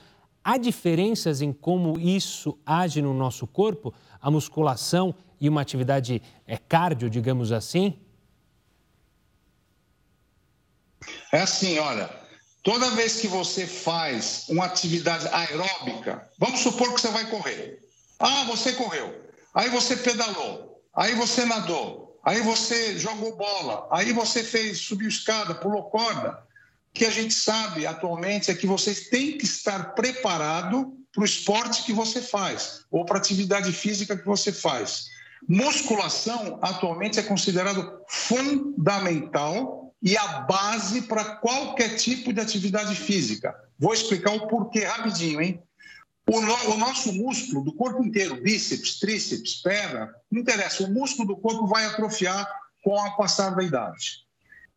Há 0.43 0.57
diferenças 0.57 1.43
em 1.43 1.53
como 1.53 1.99
isso 1.99 2.57
age 2.65 2.99
no 3.03 3.13
nosso 3.13 3.45
corpo? 3.45 3.93
A 4.19 4.31
musculação 4.31 5.13
e 5.39 5.47
uma 5.47 5.61
atividade 5.61 6.19
é, 6.47 6.57
cardio, 6.57 7.07
digamos 7.07 7.51
assim? 7.51 7.99
É 11.31 11.41
assim, 11.41 11.79
olha, 11.79 12.09
toda 12.61 12.91
vez 12.91 13.21
que 13.21 13.27
você 13.27 13.65
faz 13.65 14.45
uma 14.49 14.65
atividade 14.65 15.27
aeróbica, 15.31 16.29
vamos 16.37 16.59
supor 16.59 16.93
que 16.93 17.01
você 17.01 17.07
vai 17.09 17.29
correr. 17.29 17.79
Ah, 18.19 18.43
você 18.45 18.73
correu. 18.73 19.29
Aí 19.53 19.69
você 19.69 19.95
pedalou. 19.95 20.81
Aí 20.93 21.15
você 21.15 21.45
nadou. 21.45 22.19
Aí 22.23 22.41
você 22.41 22.99
jogou 22.99 23.35
bola. 23.35 23.87
Aí 23.91 24.11
você 24.11 24.43
fez, 24.43 24.79
subiu 24.79 25.07
escada, 25.07 25.55
pulou 25.55 25.89
corda. 25.89 26.31
O 26.31 26.93
que 26.93 27.05
a 27.05 27.09
gente 27.09 27.33
sabe 27.33 27.87
atualmente 27.87 28.51
é 28.51 28.55
que 28.55 28.67
você 28.67 28.93
tem 28.93 29.37
que 29.37 29.45
estar 29.45 29.95
preparado 29.95 30.93
para 31.13 31.21
o 31.21 31.25
esporte 31.25 31.83
que 31.83 31.93
você 31.93 32.21
faz 32.21 32.81
ou 32.91 33.05
para 33.05 33.17
a 33.17 33.19
atividade 33.19 33.71
física 33.71 34.17
que 34.17 34.25
você 34.25 34.51
faz. 34.51 35.05
Musculação 35.47 36.59
atualmente 36.61 37.19
é 37.19 37.23
considerado 37.23 38.01
fundamental 38.07 39.80
e 40.01 40.17
a 40.17 40.27
base 40.41 41.03
para 41.03 41.35
qualquer 41.35 41.95
tipo 41.95 42.33
de 42.33 42.39
atividade 42.39 42.95
física. 42.95 43.55
Vou 43.77 43.93
explicar 43.93 44.31
o 44.31 44.47
porquê 44.47 44.83
rapidinho, 44.83 45.41
hein? 45.41 45.61
O, 46.27 46.39
no, 46.39 46.53
o, 46.71 46.77
nosso 46.77 47.11
músculo 47.13 47.63
do 47.63 47.73
corpo 47.73 48.03
inteiro, 48.03 48.41
bíceps, 48.41 48.99
tríceps, 48.99 49.55
perna, 49.61 50.13
não 50.31 50.41
interessa, 50.41 50.83
o 50.83 50.91
músculo 50.91 51.27
do 51.27 51.37
corpo 51.37 51.67
vai 51.67 51.85
atrofiar 51.85 52.47
com 52.83 52.97
a 52.97 53.11
passar 53.11 53.55
da 53.55 53.63
idade. 53.63 54.25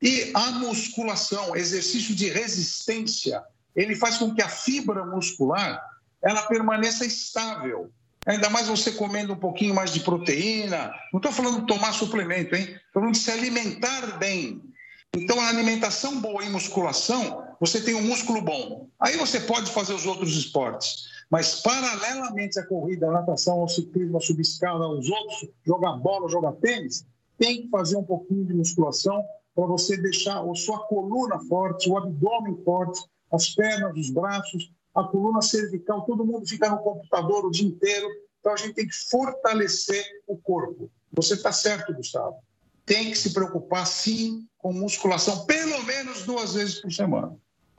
E 0.03 0.33
a 0.35 0.51
musculação, 0.53 1.55
exercício 1.55 2.15
de 2.15 2.29
resistência, 2.29 3.43
ele 3.75 3.95
faz 3.95 4.19
com 4.19 4.35
que 4.35 4.43
a 4.43 4.49
fibra 4.49 5.05
muscular 5.05 5.81
ela 6.23 6.43
permaneça 6.43 7.05
estável. 7.05 7.91
Ainda 8.27 8.49
mais 8.49 8.69
você 8.69 8.93
comendo 8.93 9.35
um 9.35 9.39
pouquinho 9.39 9.75
mais 9.75 9.93
de 9.93 10.01
proteína. 10.01 10.93
Não 11.13 11.19
estou 11.19 11.31
falando 11.31 11.61
de 11.61 11.67
tomar 11.67 11.93
suplemento, 11.93 12.55
hein? 12.55 12.65
Estou 12.65 13.03
falando 13.03 13.13
de 13.13 13.19
se 13.19 13.31
alimentar 13.31 14.19
bem. 14.19 14.74
Então, 15.17 15.41
a 15.41 15.49
alimentação 15.49 16.21
boa 16.21 16.45
e 16.45 16.51
musculação, 16.51 17.45
você 17.61 17.81
tem 17.81 17.95
um 17.95 18.03
músculo 18.03 18.43
bom. 18.43 18.89
Aí 18.99 19.17
você 19.17 19.39
pode 19.39 19.71
fazer 19.71 19.95
os 19.95 20.07
outros 20.07 20.37
esportes. 20.37 21.05
Mas, 21.31 21.61
paralelamente 21.63 22.59
à 22.59 22.67
corrida, 22.67 23.09
à 23.09 23.13
natação, 23.13 23.61
ao 23.61 23.69
ciclismo, 23.69 24.17
à 24.17 24.21
subescada, 24.21 24.85
aos 24.85 25.09
outros, 25.09 25.49
jogar 25.65 25.93
bola, 25.99 26.29
jogar 26.29 26.53
tênis, 26.55 27.07
tem 27.39 27.63
que 27.63 27.69
fazer 27.69 27.97
um 27.97 28.03
pouquinho 28.03 28.45
de 28.45 28.55
musculação 28.55 29.25
para 29.55 29.67
você 29.67 29.97
deixar 29.97 30.43
a 30.43 30.55
sua 30.55 30.81
coluna 30.87 31.39
forte, 31.49 31.89
o 31.89 31.97
abdômen 31.97 32.61
forte, 32.65 33.01
as 33.31 33.55
pernas, 33.55 33.97
os 33.97 34.11
braços, 34.11 34.73
a 34.95 35.05
coluna 35.05 35.43
cervical. 35.43 36.03
Todo 36.03 36.27
mundo 36.27 36.47
fica 36.47 36.69
no 36.69 36.79
computador 36.79 37.45
o 37.45 37.51
dia 37.51 37.69
inteiro. 37.69 38.09
Então, 38.41 38.53
a 38.53 38.57
gente 38.57 38.75
tem 38.75 38.89
que 38.89 38.97
fortalecer 39.11 40.05
o 40.27 40.37
corpo. 40.37 40.91
Você 41.13 41.35
está 41.35 41.53
certo, 41.53 41.95
Gustavo 41.95 42.37
tem 42.85 43.11
que 43.11 43.19
se 43.19 43.33
preocupar 43.33 43.87
sim 43.87 44.47
com 44.59 44.73
musculação, 44.73 45.45
pelo 45.47 45.83
menos 45.85 46.23
duas 46.25 46.55
vezes 46.55 46.81
por 46.81 46.93
semana. 46.93 47.35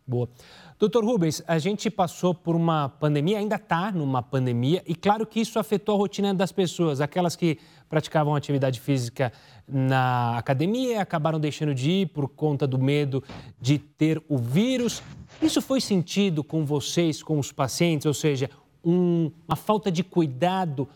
Boa. 0.08 0.30
Doutor 0.78 1.06
Rubens, 1.06 1.42
a 1.48 1.58
gente 1.58 1.90
passou 1.90 2.36
por 2.36 2.54
uma 2.54 2.90
pandemia, 2.90 3.40
ainda 3.40 3.56
está 3.56 3.92
numa 3.92 4.22
pandemia, 4.22 4.84
e 4.86 4.94
claro 4.94 5.26
que 5.26 5.40
isso 5.40 5.58
afetou 5.58 5.96
a 5.96 5.98
rotina 5.98 6.34
das 6.34 6.52
pessoas. 6.52 7.00
Aquelas 7.00 7.36
que 7.36 7.58
praticavam 7.90 8.36
atividade 8.36 8.80
física 8.80 9.32
na 9.68 10.38
academia 10.38 11.02
acabaram 11.02 11.40
deixando 11.40 11.74
de 11.74 11.90
ir 11.90 12.08
por 12.08 12.28
conta 12.28 12.68
do 12.68 12.78
medo 12.78 13.24
de 13.60 13.80
ter 13.80 14.22
o 14.28 14.38
vírus. 14.38 15.02
Isso 15.42 15.62
foi 15.62 15.80
sentido 15.80 16.44
com 16.44 16.66
vocês, 16.66 17.24
com 17.24 17.40
os 17.40 17.52
pacientes, 17.52 18.06
ou 18.06 18.14
seja, 18.14 18.50
um, 18.84 19.32
uma 19.48 19.56
falta 19.56 19.90
de 19.90 20.04
cuidado 20.04 20.88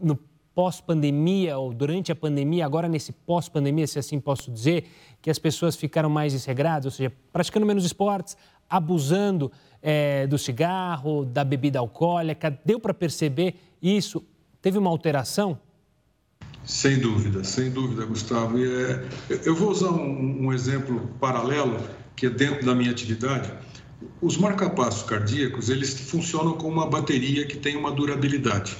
no 0.00 0.18
pós-pandemia 0.54 1.58
ou 1.58 1.74
durante 1.74 2.12
a 2.12 2.14
pandemia, 2.14 2.64
agora 2.64 2.88
nesse 2.88 3.12
pós-pandemia, 3.12 3.86
se 3.86 3.98
assim 3.98 4.20
posso 4.20 4.50
dizer, 4.50 4.86
que 5.20 5.30
as 5.30 5.38
pessoas 5.38 5.74
ficaram 5.74 6.08
mais 6.08 6.32
desregradas, 6.32 6.84
ou 6.84 6.90
seja, 6.90 7.12
praticando 7.32 7.66
menos 7.66 7.84
esportes, 7.84 8.36
abusando 8.68 9.50
é, 9.82 10.26
do 10.26 10.38
cigarro, 10.38 11.24
da 11.24 11.44
bebida 11.44 11.78
alcoólica. 11.78 12.58
Deu 12.64 12.78
para 12.78 12.94
perceber 12.94 13.56
isso? 13.82 14.24
Teve 14.62 14.78
uma 14.78 14.90
alteração? 14.90 15.58
Sem 16.64 16.98
dúvida, 16.98 17.44
sem 17.44 17.70
dúvida, 17.70 18.06
Gustavo. 18.06 18.58
E, 18.58 18.64
é, 18.64 19.08
eu 19.44 19.54
vou 19.54 19.70
usar 19.70 19.90
um, 19.90 20.46
um 20.46 20.52
exemplo 20.52 21.08
paralelo, 21.20 21.78
que 22.16 22.26
é 22.26 22.30
dentro 22.30 22.64
da 22.64 22.74
minha 22.74 22.90
atividade. 22.90 23.52
Os 24.20 24.36
marcapassos 24.36 25.02
cardíacos, 25.02 25.68
eles 25.68 25.98
funcionam 26.10 26.54
como 26.54 26.72
uma 26.72 26.86
bateria 26.86 27.46
que 27.46 27.56
tem 27.56 27.76
uma 27.76 27.90
durabilidade. 27.90 28.76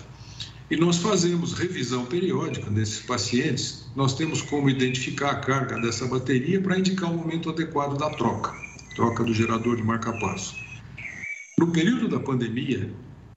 E 0.70 0.77
nós 0.77 0.96
fazemos 0.96 1.53
revisão 1.53 2.07
periódica 2.07 2.70
desses 2.70 3.00
pacientes. 3.00 3.87
Nós 3.94 4.14
temos 4.14 4.40
como 4.40 4.70
identificar 4.70 5.31
a 5.31 5.37
carga 5.37 5.79
dessa 5.79 6.07
bateria 6.07 6.61
para 6.61 6.79
indicar 6.79 7.12
o 7.12 7.16
momento 7.16 7.50
adequado 7.50 7.98
da 7.98 8.09
troca, 8.11 8.55
troca 8.96 9.22
do 9.22 9.35
gerador 9.35 9.77
de 9.77 9.83
marca-passo. 9.83 10.57
No 11.59 11.70
período 11.70 12.09
da 12.09 12.18
pandemia, 12.18 12.90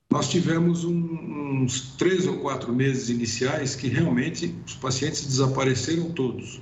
nós 0.10 0.30
tivemos 0.30 0.86
um, 0.86 1.64
uns 1.64 1.96
três 1.98 2.26
ou 2.26 2.38
quatro 2.38 2.74
meses 2.74 3.10
iniciais 3.10 3.76
que 3.76 3.90
realmente 3.90 4.56
os 4.66 4.76
pacientes 4.76 5.26
desapareceram 5.26 6.12
todos. 6.12 6.62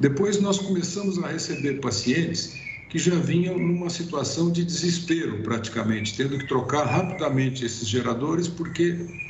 Depois 0.00 0.40
nós 0.40 0.58
começamos 0.58 1.22
a 1.22 1.28
receber 1.28 1.80
pacientes 1.80 2.60
que 2.90 2.98
já 2.98 3.14
vinham 3.14 3.56
numa 3.56 3.88
situação 3.88 4.50
de 4.50 4.64
desespero 4.64 5.42
praticamente, 5.42 6.16
tendo 6.16 6.38
que 6.38 6.46
trocar 6.46 6.84
rapidamente 6.84 7.64
esses 7.64 7.88
geradores 7.88 8.48
porque 8.48 9.25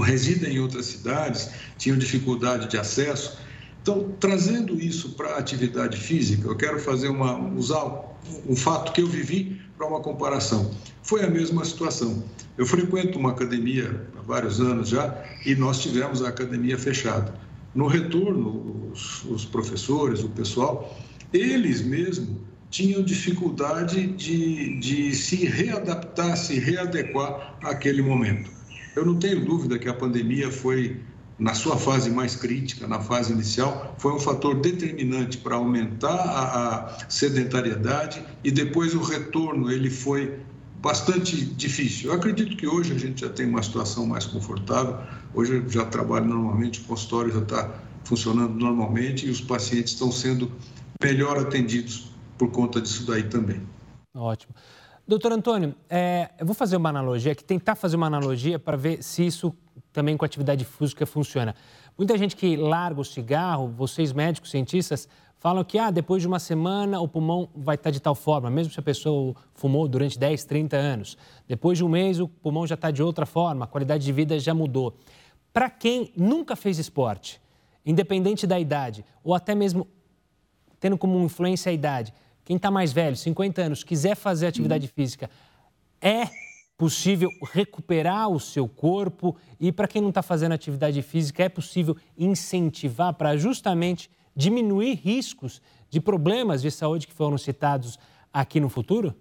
residem 0.00 0.54
em 0.54 0.60
outras 0.60 0.86
cidades, 0.86 1.50
tinham 1.78 1.98
dificuldade 1.98 2.68
de 2.68 2.76
acesso. 2.76 3.38
Então, 3.82 4.14
trazendo 4.18 4.80
isso 4.80 5.10
para 5.10 5.34
a 5.34 5.38
atividade 5.38 5.98
física, 5.98 6.48
eu 6.48 6.56
quero 6.56 6.80
fazer 6.80 7.08
uma 7.08 7.38
usar 7.54 8.02
um 8.48 8.56
fato 8.56 8.92
que 8.92 9.02
eu 9.02 9.06
vivi 9.06 9.60
para 9.76 9.86
uma 9.86 10.00
comparação. 10.00 10.70
Foi 11.02 11.22
a 11.22 11.28
mesma 11.28 11.64
situação. 11.64 12.24
Eu 12.56 12.66
frequento 12.66 13.18
uma 13.18 13.30
academia 13.30 14.08
há 14.18 14.22
vários 14.22 14.60
anos 14.60 14.88
já 14.88 15.22
e 15.44 15.54
nós 15.54 15.80
tivemos 15.82 16.22
a 16.22 16.28
academia 16.28 16.78
fechada. 16.78 17.34
No 17.74 17.86
retorno, 17.86 18.90
os, 18.92 19.24
os 19.24 19.44
professores, 19.44 20.22
o 20.22 20.28
pessoal, 20.30 20.96
eles 21.32 21.82
mesmos 21.82 22.38
tinham 22.70 23.02
dificuldade 23.02 24.06
de, 24.06 24.78
de 24.78 25.14
se 25.14 25.44
readaptar, 25.44 26.36
se 26.36 26.58
readequar 26.58 27.56
àquele 27.62 28.02
momento. 28.02 28.50
Eu 28.94 29.04
não 29.04 29.16
tenho 29.16 29.44
dúvida 29.44 29.78
que 29.78 29.88
a 29.88 29.94
pandemia 29.94 30.50
foi, 30.50 31.00
na 31.38 31.54
sua 31.54 31.76
fase 31.76 32.10
mais 32.10 32.36
crítica, 32.36 32.86
na 32.86 33.00
fase 33.00 33.32
inicial, 33.32 33.94
foi 33.98 34.12
um 34.12 34.20
fator 34.20 34.60
determinante 34.60 35.38
para 35.38 35.56
aumentar 35.56 36.14
a, 36.14 36.76
a 36.76 37.10
sedentariedade 37.10 38.24
e 38.42 38.50
depois 38.50 38.94
o 38.94 39.02
retorno 39.02 39.70
ele 39.70 39.90
foi 39.90 40.38
bastante 40.80 41.44
difícil. 41.44 42.10
Eu 42.10 42.16
acredito 42.16 42.56
que 42.56 42.66
hoje 42.66 42.92
a 42.92 42.98
gente 42.98 43.22
já 43.22 43.28
tem 43.28 43.46
uma 43.46 43.62
situação 43.62 44.06
mais 44.06 44.26
confortável, 44.26 44.98
Hoje 45.34 45.56
eu 45.56 45.68
já 45.68 45.84
trabalho 45.84 46.26
normalmente, 46.26 46.80
o 46.80 46.84
consultório 46.84 47.32
já 47.32 47.40
está 47.40 47.74
funcionando 48.04 48.54
normalmente 48.54 49.26
e 49.26 49.30
os 49.30 49.40
pacientes 49.40 49.92
estão 49.92 50.12
sendo 50.12 50.50
melhor 51.02 51.36
atendidos 51.38 52.12
por 52.38 52.50
conta 52.52 52.80
disso 52.80 53.04
daí 53.04 53.24
também. 53.24 53.60
Ótimo. 54.14 54.54
Doutor 55.06 55.32
Antônio, 55.32 55.74
é, 55.90 56.30
eu 56.38 56.46
vou 56.46 56.54
fazer 56.54 56.78
uma 56.78 56.88
analogia, 56.88 57.32
aqui 57.32 57.44
tentar 57.44 57.74
fazer 57.74 57.94
uma 57.94 58.06
analogia 58.06 58.58
para 58.58 58.74
ver 58.74 59.02
se 59.02 59.26
isso 59.26 59.54
também 59.92 60.16
com 60.16 60.24
atividade 60.24 60.64
física 60.64 61.04
funciona. 61.04 61.54
Muita 61.96 62.16
gente 62.16 62.34
que 62.34 62.56
larga 62.56 63.02
o 63.02 63.04
cigarro, 63.04 63.68
vocês 63.68 64.14
médicos, 64.14 64.50
cientistas, 64.50 65.06
falam 65.38 65.62
que 65.62 65.78
ah, 65.78 65.90
depois 65.90 66.22
de 66.22 66.26
uma 66.26 66.38
semana 66.38 67.02
o 67.02 67.06
pulmão 67.06 67.50
vai 67.54 67.74
estar 67.74 67.90
de 67.90 68.00
tal 68.00 68.14
forma, 68.14 68.48
mesmo 68.48 68.72
se 68.72 68.80
a 68.80 68.82
pessoa 68.82 69.34
fumou 69.52 69.86
durante 69.86 70.18
10, 70.18 70.42
30 70.46 70.74
anos. 70.74 71.18
Depois 71.46 71.76
de 71.76 71.84
um 71.84 71.88
mês 71.90 72.18
o 72.18 72.26
pulmão 72.26 72.66
já 72.66 72.74
está 72.74 72.90
de 72.90 73.02
outra 73.02 73.26
forma, 73.26 73.66
a 73.66 73.68
qualidade 73.68 74.02
de 74.06 74.12
vida 74.12 74.38
já 74.38 74.54
mudou. 74.54 74.96
Para 75.52 75.68
quem 75.68 76.14
nunca 76.16 76.56
fez 76.56 76.78
esporte, 76.78 77.42
independente 77.84 78.46
da 78.46 78.58
idade, 78.58 79.04
ou 79.22 79.34
até 79.34 79.54
mesmo 79.54 79.86
tendo 80.80 80.96
como 80.96 81.22
influência 81.22 81.68
a 81.68 81.72
idade, 81.74 82.14
quem 82.44 82.56
está 82.56 82.70
mais 82.70 82.92
velho, 82.92 83.16
50 83.16 83.62
anos, 83.62 83.84
quiser 83.84 84.14
fazer 84.14 84.46
atividade 84.46 84.86
física, 84.88 85.30
é 86.00 86.28
possível 86.76 87.30
recuperar 87.52 88.28
o 88.28 88.40
seu 88.40 88.68
corpo 88.68 89.36
e 89.58 89.72
para 89.72 89.88
quem 89.88 90.02
não 90.02 90.08
está 90.10 90.22
fazendo 90.22 90.52
atividade 90.52 91.00
física, 91.02 91.44
é 91.44 91.48
possível 91.48 91.96
incentivar 92.18 93.14
para 93.14 93.36
justamente 93.36 94.10
diminuir 94.36 94.94
riscos 94.94 95.62
de 95.88 96.00
problemas 96.00 96.60
de 96.60 96.70
saúde 96.70 97.06
que 97.06 97.12
foram 97.12 97.38
citados 97.38 97.98
aqui 98.32 98.58
no 98.58 98.68
futuro? 98.68 99.14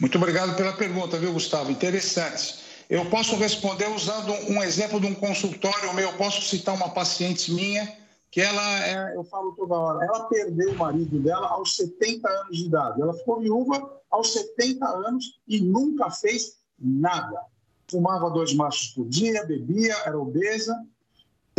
Muito 0.00 0.18
obrigado 0.18 0.56
pela 0.56 0.72
pergunta, 0.72 1.16
viu, 1.16 1.32
Gustavo? 1.32 1.70
Interessante. 1.70 2.56
Eu 2.88 3.06
posso 3.06 3.36
responder 3.36 3.88
usando 3.88 4.32
um 4.48 4.60
exemplo 4.62 5.00
de 5.00 5.06
um 5.06 5.14
consultório 5.14 5.94
meu. 5.94 6.08
Eu 6.08 6.16
posso 6.16 6.42
citar 6.42 6.74
uma 6.74 6.88
paciente 6.88 7.52
minha 7.52 7.88
que 8.30 8.40
ela, 8.40 8.86
é, 8.86 9.16
eu 9.16 9.24
falo 9.24 9.52
toda 9.52 9.74
hora, 9.74 10.04
ela 10.04 10.24
perdeu 10.24 10.72
o 10.72 10.78
marido 10.78 11.18
dela 11.18 11.48
aos 11.48 11.74
70 11.76 12.28
anos 12.28 12.56
de 12.56 12.66
idade. 12.66 13.02
Ela 13.02 13.14
ficou 13.14 13.40
viúva 13.40 14.00
aos 14.10 14.32
70 14.32 14.86
anos 14.86 15.40
e 15.48 15.60
nunca 15.60 16.10
fez 16.10 16.58
nada. 16.78 17.42
Fumava 17.90 18.30
dois 18.30 18.54
machos 18.54 18.88
por 18.88 19.08
dia, 19.08 19.44
bebia, 19.44 19.96
era 20.04 20.18
obesa 20.18 20.76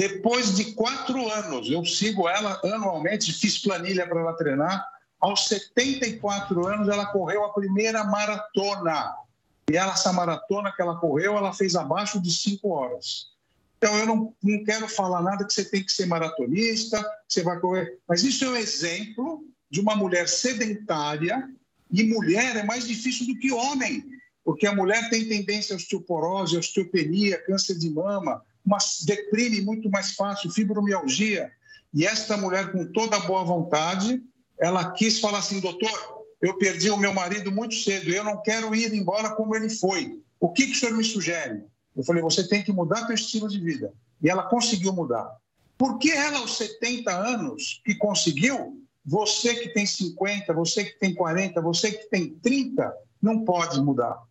depois 0.02 0.56
de 0.56 0.74
quatro 0.74 1.32
anos, 1.32 1.70
eu 1.70 1.86
sigo 1.86 2.28
ela 2.28 2.60
anualmente, 2.64 3.32
fiz 3.34 3.60
planilha 3.60 4.08
para 4.08 4.22
ela 4.22 4.34
treinar. 4.34 4.84
Aos 5.20 5.48
74 5.48 6.68
anos, 6.68 6.90
ela 6.90 7.06
correu 7.06 7.46
a 7.46 7.54
primeira 7.54 8.04
maratona. 8.04 9.16
E 9.70 9.78
ela, 9.78 9.94
essa 9.94 10.12
maratona 10.12 10.72
que 10.76 10.82
ela 10.82 10.96
correu, 10.96 11.38
ela 11.38 11.54
fez 11.54 11.76
abaixo 11.76 12.20
de 12.20 12.32
cinco 12.32 12.70
horas. 12.70 13.28
Então, 13.82 13.98
eu 13.98 14.06
não, 14.06 14.36
não 14.44 14.63
quero 14.63 14.88
falar 14.88 15.24
nada 15.24 15.44
que 15.44 15.52
você 15.52 15.65
tem 15.65 15.84
que 15.84 15.91
ser 15.91 16.06
maratonista, 16.06 17.04
você 17.28 17.41
vai 17.41 17.60
correr. 17.60 17.98
Mas 18.08 18.24
isso 18.24 18.46
é 18.46 18.50
um 18.50 18.56
exemplo 18.56 19.44
de 19.72 19.82
uma 19.82 19.96
mulher 19.96 20.30
sedentária. 20.30 21.50
E 21.91 22.04
mulher 22.04 22.56
é 22.58 22.63
mais 22.63 22.88
difícil 22.88 23.26
do 23.26 23.39
que 23.39 23.52
homem, 23.52 24.06
porque 24.46 24.67
a 24.67 24.76
mulher 24.76 25.10
tem 25.10 25.28
tendência 25.28 25.74
à 25.74 25.78
osteoporose, 25.78 26.56
osteopenia, 26.56 27.44
câncer 27.44 27.76
de 27.76 27.89
mama, 27.89 28.44
uma 28.63 28.78
deprime 29.04 29.62
muito 29.62 29.89
mais 29.89 30.12
fácil, 30.12 30.52
fibromialgia. 30.52 31.52
E 31.91 32.06
esta 32.06 32.38
mulher, 32.38 32.72
com 32.72 32.86
toda 32.86 33.17
a 33.17 33.22
boa 33.22 33.44
vontade, 33.44 34.22
ela 34.60 34.91
quis 34.91 35.20
falar 35.20 35.39
assim, 35.39 35.60
doutor, 35.60 36.24
eu 36.39 36.56
perdi 36.60 36.91
o 36.91 36.98
meu 36.98 37.15
marido 37.15 37.52
muito 37.52 37.74
cedo, 37.74 38.12
eu 38.12 38.24
não 38.24 38.44
quero 38.44 38.76
ir 38.76 38.94
embora 38.94 39.32
como 39.32 39.56
ele 39.56 39.72
foi. 39.72 40.22
O 40.39 40.50
que, 40.50 40.67
que 40.67 40.74
o 40.74 40.76
senhor 40.76 40.96
me 40.96 41.04
sugere? 41.04 41.63
Eu 41.96 42.04
falei, 42.04 42.22
você 42.22 42.48
tem 42.48 42.64
que 42.64 42.72
mudar 42.72 43.06
seu 43.06 43.16
estilo 43.16 43.48
de 43.48 43.60
vida. 43.60 43.94
E 44.22 44.30
ela 44.30 44.44
conseguiu 44.44 44.94
mudar. 44.94 45.36
Por 45.78 45.98
que 45.98 46.12
ela, 46.12 46.40
aos 46.40 46.58
70 46.58 47.12
anos, 47.12 47.82
que 47.84 47.96
conseguiu, 47.96 48.82
você 49.06 49.56
que 49.56 49.70
tem 49.70 49.86
50, 49.86 50.54
você 50.54 50.86
que 50.86 51.00
tem 51.00 51.14
40, 51.14 51.60
você 51.62 51.92
que 51.92 52.10
tem 52.10 52.30
30, 52.36 52.94
não 53.22 53.44
pode 53.44 53.82
mudar? 53.82 54.22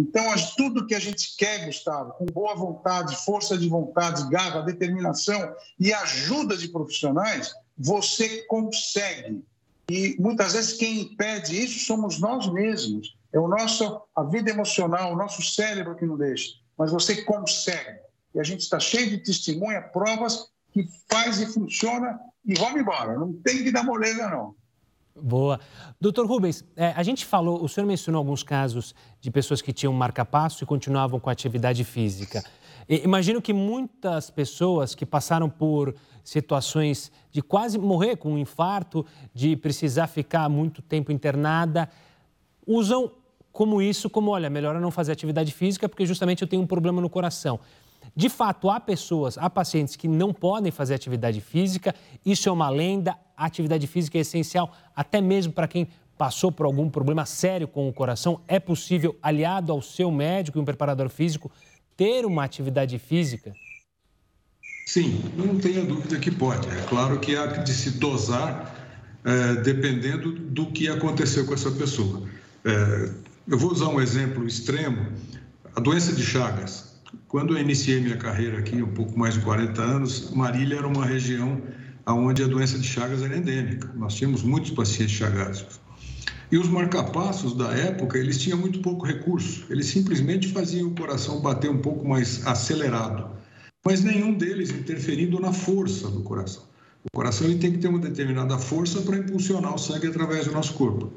Então, 0.00 0.22
tudo 0.56 0.86
que 0.86 0.94
a 0.94 1.00
gente 1.00 1.34
quer, 1.36 1.66
Gustavo, 1.66 2.12
com 2.12 2.26
boa 2.26 2.54
vontade, 2.54 3.16
força 3.24 3.58
de 3.58 3.68
vontade, 3.68 4.28
garra, 4.30 4.60
determinação 4.60 5.54
e 5.78 5.92
ajuda 5.92 6.56
de 6.56 6.68
profissionais, 6.68 7.52
você 7.76 8.42
consegue. 8.42 9.42
E 9.90 10.16
muitas 10.20 10.52
vezes 10.52 10.74
quem 10.74 11.00
impede 11.00 11.60
isso 11.60 11.84
somos 11.86 12.20
nós 12.20 12.46
mesmos. 12.52 13.16
É 13.32 13.40
o 13.40 13.48
nosso, 13.48 14.02
a 14.14 14.22
vida 14.22 14.50
emocional, 14.50 15.12
o 15.12 15.16
nosso 15.16 15.42
cérebro 15.42 15.96
que 15.96 16.06
não 16.06 16.16
deixa. 16.16 16.52
Mas 16.78 16.92
você 16.92 17.22
consegue. 17.22 17.98
E 18.34 18.40
a 18.40 18.44
gente 18.44 18.60
está 18.60 18.78
cheio 18.78 19.10
de 19.10 19.18
testemunha, 19.18 19.82
provas 19.82 20.48
que 20.72 20.86
faz 21.10 21.40
e 21.40 21.46
funciona 21.46 22.20
e 22.44 22.54
vamos 22.54 22.80
embora. 22.80 23.18
Não 23.18 23.32
tem 23.32 23.64
que 23.64 23.72
dar 23.72 23.82
moleza, 23.82 24.28
não. 24.28 24.54
Boa. 25.20 25.58
Doutor 26.00 26.26
Rubens, 26.26 26.64
é, 26.76 26.92
a 26.94 27.02
gente 27.02 27.26
falou, 27.26 27.62
o 27.62 27.68
senhor 27.68 27.86
mencionou 27.86 28.20
alguns 28.20 28.42
casos 28.42 28.94
de 29.20 29.30
pessoas 29.30 29.60
que 29.60 29.72
tinham 29.72 29.92
marca-passo 29.92 30.62
e 30.62 30.66
continuavam 30.66 31.18
com 31.18 31.28
atividade 31.28 31.82
física. 31.82 32.42
E, 32.88 33.02
imagino 33.02 33.42
que 33.42 33.52
muitas 33.52 34.30
pessoas 34.30 34.94
que 34.94 35.04
passaram 35.04 35.50
por 35.50 35.94
situações 36.22 37.10
de 37.32 37.42
quase 37.42 37.78
morrer 37.78 38.16
com 38.16 38.34
um 38.34 38.38
infarto, 38.38 39.04
de 39.34 39.56
precisar 39.56 40.06
ficar 40.06 40.48
muito 40.48 40.80
tempo 40.82 41.10
internada, 41.10 41.90
usam 42.66 43.10
como 43.58 43.82
isso, 43.82 44.08
como, 44.08 44.30
olha, 44.30 44.48
melhor 44.48 44.76
eu 44.76 44.80
não 44.80 44.92
fazer 44.92 45.10
atividade 45.10 45.52
física 45.52 45.88
porque 45.88 46.06
justamente 46.06 46.42
eu 46.42 46.46
tenho 46.46 46.62
um 46.62 46.66
problema 46.66 47.02
no 47.02 47.10
coração. 47.10 47.58
De 48.14 48.28
fato, 48.28 48.70
há 48.70 48.78
pessoas, 48.78 49.36
há 49.36 49.50
pacientes 49.50 49.96
que 49.96 50.06
não 50.06 50.32
podem 50.32 50.70
fazer 50.70 50.94
atividade 50.94 51.40
física, 51.40 51.92
isso 52.24 52.48
é 52.48 52.52
uma 52.52 52.70
lenda, 52.70 53.18
a 53.36 53.46
atividade 53.46 53.84
física 53.88 54.16
é 54.16 54.20
essencial, 54.20 54.72
até 54.94 55.20
mesmo 55.20 55.52
para 55.52 55.66
quem 55.66 55.88
passou 56.16 56.52
por 56.52 56.66
algum 56.66 56.88
problema 56.88 57.26
sério 57.26 57.66
com 57.66 57.88
o 57.88 57.92
coração, 57.92 58.40
é 58.46 58.60
possível, 58.60 59.16
aliado 59.20 59.72
ao 59.72 59.82
seu 59.82 60.08
médico 60.08 60.56
e 60.56 60.60
um 60.60 60.64
preparador 60.64 61.08
físico, 61.08 61.50
ter 61.96 62.24
uma 62.24 62.44
atividade 62.44 62.96
física? 62.96 63.52
Sim, 64.86 65.20
não 65.36 65.58
tenha 65.58 65.84
dúvida 65.84 66.16
que 66.20 66.30
pode. 66.30 66.68
É 66.68 66.82
claro 66.88 67.18
que 67.18 67.34
há 67.34 67.46
de 67.46 67.74
se 67.74 67.98
dosar 67.98 68.72
é, 69.24 69.54
dependendo 69.62 70.30
do 70.30 70.66
que 70.66 70.88
aconteceu 70.88 71.44
com 71.44 71.54
essa 71.54 71.72
pessoa. 71.72 72.22
É, 72.64 73.27
eu 73.48 73.56
vou 73.56 73.72
usar 73.72 73.88
um 73.88 74.00
exemplo 74.00 74.46
extremo: 74.46 75.06
a 75.74 75.80
doença 75.80 76.12
de 76.12 76.22
Chagas. 76.22 76.86
Quando 77.26 77.56
eu 77.56 77.60
iniciei 77.60 78.00
minha 78.00 78.16
carreira 78.16 78.58
aqui, 78.58 78.82
um 78.82 78.92
pouco 78.92 79.18
mais 79.18 79.34
de 79.34 79.40
40 79.40 79.80
anos, 79.80 80.30
Marília 80.30 80.76
era 80.76 80.86
uma 80.86 81.06
região 81.06 81.60
onde 82.06 82.42
a 82.42 82.46
doença 82.46 82.78
de 82.78 82.86
Chagas 82.86 83.22
era 83.22 83.36
endêmica. 83.36 83.90
Nós 83.94 84.14
tínhamos 84.14 84.42
muitos 84.42 84.70
pacientes 84.70 85.14
chagáticos. 85.14 85.80
E 86.50 86.56
os 86.56 86.68
marcapassos 86.68 87.54
da 87.54 87.70
época, 87.74 88.18
eles 88.18 88.38
tinham 88.38 88.58
muito 88.58 88.80
pouco 88.80 89.06
recurso. 89.06 89.66
Eles 89.68 89.86
simplesmente 89.86 90.48
faziam 90.48 90.88
o 90.88 90.94
coração 90.94 91.40
bater 91.40 91.70
um 91.70 91.78
pouco 91.78 92.06
mais 92.06 92.46
acelerado, 92.46 93.30
mas 93.84 94.02
nenhum 94.02 94.32
deles 94.34 94.70
interferindo 94.70 95.38
na 95.40 95.52
força 95.52 96.08
do 96.08 96.22
coração. 96.22 96.62
O 97.04 97.16
coração 97.16 97.46
ele 97.46 97.58
tem 97.58 97.72
que 97.72 97.78
ter 97.78 97.88
uma 97.88 97.98
determinada 97.98 98.58
força 98.58 99.00
para 99.02 99.16
impulsionar 99.16 99.74
o 99.74 99.78
sangue 99.78 100.06
através 100.06 100.46
do 100.46 100.52
nosso 100.52 100.74
corpo. 100.74 101.12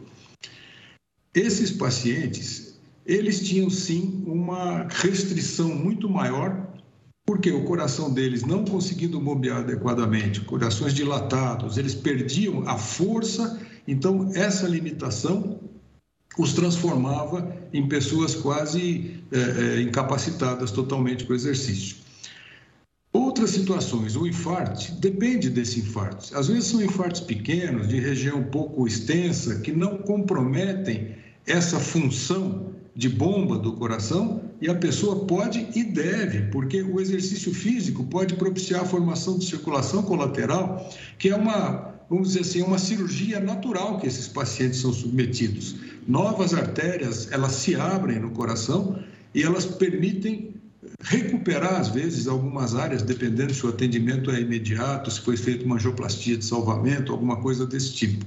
Esses 1.34 1.72
pacientes, 1.72 2.76
eles 3.06 3.39
tinham 3.48 3.70
sim 3.70 4.22
uma 4.28 4.86
restrição 4.89 5.74
muito 5.74 6.10
maior, 6.10 6.67
porque 7.26 7.50
o 7.50 7.63
coração 7.63 8.13
deles 8.13 8.44
não 8.44 8.65
conseguindo 8.65 9.17
bombear 9.17 9.60
adequadamente, 9.60 10.41
corações 10.41 10.94
dilatados, 10.94 11.78
eles 11.78 11.96
perdiam 11.96 12.67
a 12.67 12.78
força, 12.78 13.62
então 13.88 14.30
essa 14.34 14.67
limitação 14.67 15.58
os 16.38 16.54
transformava 16.54 17.56
em 17.74 17.88
pessoas 17.88 18.36
quase 18.36 19.24
é, 19.32 19.38
é, 19.38 19.82
incapacitadas 19.82 20.72
totalmente 20.72 21.24
com 21.24 21.32
o 21.32 21.36
exercício. 21.36 21.96
Outras 23.13 23.52
situações, 23.52 24.15
o 24.15 24.26
infarto, 24.26 24.94
depende 24.94 25.50
desse 25.50 25.80
infarto. 25.80 26.36
Às 26.36 26.48
vezes 26.48 26.65
são 26.65 26.82
infartos 26.82 27.22
pequenos, 27.22 27.88
de 27.88 28.00
região 28.00 28.44
pouco 28.44 28.88
extensa, 28.88 29.60
que 29.60 29.72
não 29.72 29.98
comprometem 29.98 31.20
essa 31.45 31.80
função 31.80 32.71
de 32.95 33.08
bomba 33.08 33.58
do 33.58 33.73
coração 33.73 34.41
e 34.62 34.69
a 34.69 34.75
pessoa 34.75 35.25
pode 35.25 35.67
e 35.75 35.84
deve, 35.84 36.43
porque 36.51 36.82
o 36.82 36.99
exercício 36.99 37.54
físico 37.54 38.04
pode 38.04 38.36
propiciar 38.36 38.82
a 38.82 38.86
formação 38.86 39.39
de 39.39 39.45
circulação 39.45 40.04
colateral, 40.04 40.89
que 41.17 41.30
é 41.30 41.36
uma, 41.36 41.95
vamos 42.10 42.30
dizer 42.30 42.41
assim, 42.41 42.62
uma 42.62 42.77
cirurgia 42.77 43.39
natural 43.39 43.97
que 43.97 44.08
esses 44.08 44.27
pacientes 44.27 44.80
são 44.80 44.93
submetidos. 44.93 45.75
Novas 46.08 46.54
artérias, 46.54 47.32
elas 47.32 47.54
se 47.54 47.75
abrem 47.75 48.19
no 48.19 48.32
coração 48.32 48.99
e 49.34 49.41
elas 49.41 49.65
permitem 49.65 50.51
recuperar, 51.04 51.80
às 51.80 51.89
vezes, 51.89 52.28
algumas 52.28 52.76
áreas, 52.76 53.04
dependendo 53.04 53.54
se 53.54 53.65
o 53.65 53.70
atendimento 53.70 54.32
é 54.32 54.41
imediato, 54.41 55.12
se 55.12 55.22
foi 55.22 55.38
feita 55.38 55.63
uma 55.63 55.76
angioplastia 55.76 56.36
de 56.36 56.44
salvamento, 56.44 57.12
alguma 57.12 57.38
coisa 57.38 57.65
desse 57.65 57.94
tipo. 57.94 58.26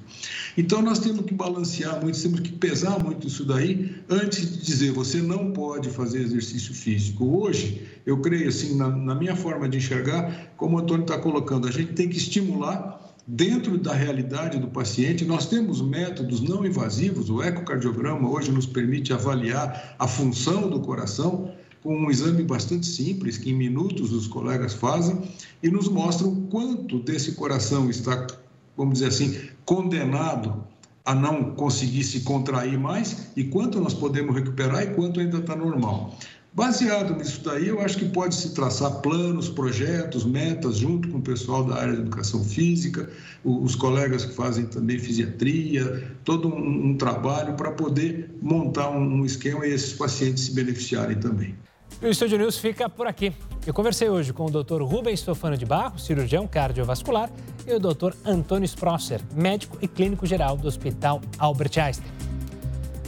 Então, 0.56 0.80
nós 0.80 1.00
temos 1.00 1.24
que 1.24 1.34
balancear 1.34 2.00
muito, 2.00 2.20
temos 2.20 2.40
que 2.40 2.52
pesar 2.52 3.02
muito 3.02 3.26
isso 3.26 3.44
daí 3.44 3.96
antes 4.08 4.58
de 4.58 4.64
dizer 4.64 4.92
você 4.92 5.20
não 5.20 5.50
pode 5.50 5.90
fazer 5.90 6.20
exercício 6.20 6.72
físico. 6.72 7.24
Hoje, 7.24 7.82
eu 8.06 8.20
creio, 8.20 8.48
assim, 8.48 8.76
na, 8.76 8.88
na 8.88 9.14
minha 9.14 9.34
forma 9.34 9.68
de 9.68 9.78
enxergar, 9.78 10.52
como 10.56 10.76
o 10.76 10.80
Antônio 10.80 11.02
está 11.02 11.18
colocando, 11.18 11.66
a 11.66 11.72
gente 11.72 11.92
tem 11.94 12.08
que 12.08 12.16
estimular 12.16 13.00
dentro 13.26 13.78
da 13.78 13.94
realidade 13.94 14.58
do 14.58 14.68
paciente, 14.68 15.24
nós 15.24 15.46
temos 15.46 15.80
métodos 15.80 16.40
não 16.40 16.64
invasivos. 16.64 17.30
O 17.30 17.42
ecocardiograma 17.42 18.28
hoje 18.28 18.52
nos 18.52 18.66
permite 18.66 19.12
avaliar 19.12 19.96
a 19.98 20.06
função 20.06 20.68
do 20.68 20.80
coração 20.80 21.50
com 21.84 21.94
um 21.94 22.10
exame 22.10 22.42
bastante 22.42 22.86
simples, 22.86 23.36
que 23.36 23.50
em 23.50 23.54
minutos 23.54 24.10
os 24.10 24.26
colegas 24.26 24.72
fazem, 24.72 25.20
e 25.62 25.68
nos 25.70 25.86
mostram 25.86 26.46
quanto 26.50 26.98
desse 26.98 27.32
coração 27.32 27.90
está, 27.90 28.26
vamos 28.74 28.94
dizer 28.94 29.08
assim, 29.08 29.38
condenado 29.66 30.64
a 31.04 31.14
não 31.14 31.50
conseguir 31.54 32.02
se 32.02 32.20
contrair 32.20 32.78
mais 32.78 33.28
e 33.36 33.44
quanto 33.44 33.78
nós 33.78 33.92
podemos 33.92 34.34
recuperar 34.34 34.82
e 34.82 34.94
quanto 34.94 35.20
ainda 35.20 35.36
está 35.36 35.54
normal. 35.54 36.18
Baseado 36.54 37.16
nisso 37.16 37.42
daí, 37.44 37.68
eu 37.68 37.80
acho 37.80 37.98
que 37.98 38.06
pode 38.06 38.34
se 38.34 38.54
traçar 38.54 39.02
planos, 39.02 39.50
projetos, 39.50 40.24
metas, 40.24 40.78
junto 40.78 41.08
com 41.08 41.18
o 41.18 41.22
pessoal 41.22 41.64
da 41.64 41.74
área 41.74 41.92
de 41.92 42.00
educação 42.00 42.42
física, 42.42 43.10
os 43.44 43.74
colegas 43.74 44.24
que 44.24 44.34
fazem 44.34 44.64
também 44.64 44.98
fisiatria, 44.98 46.16
todo 46.24 46.48
um, 46.48 46.90
um 46.90 46.96
trabalho 46.96 47.54
para 47.54 47.72
poder 47.72 48.30
montar 48.40 48.88
um, 48.88 49.20
um 49.20 49.26
esquema 49.26 49.66
e 49.66 49.74
esses 49.74 49.92
pacientes 49.92 50.44
se 50.44 50.54
beneficiarem 50.54 51.18
também. 51.18 51.54
E 52.02 52.06
o 52.06 52.10
Estúdio 52.10 52.38
News 52.38 52.58
fica 52.58 52.88
por 52.88 53.06
aqui. 53.06 53.32
Eu 53.66 53.72
conversei 53.72 54.10
hoje 54.10 54.32
com 54.32 54.44
o 54.44 54.50
Dr. 54.50 54.82
Rubens 54.82 55.20
Stofano 55.20 55.56
de 55.56 55.64
Barro, 55.64 55.98
cirurgião 55.98 56.46
cardiovascular, 56.46 57.30
e 57.66 57.72
o 57.72 57.80
Dr. 57.80 58.12
Antônio 58.24 58.66
Sprosser, 58.66 59.20
médico 59.34 59.78
e 59.80 59.88
clínico 59.88 60.26
geral 60.26 60.56
do 60.56 60.68
Hospital 60.68 61.22
Albert 61.38 61.78
Einstein. 61.78 62.06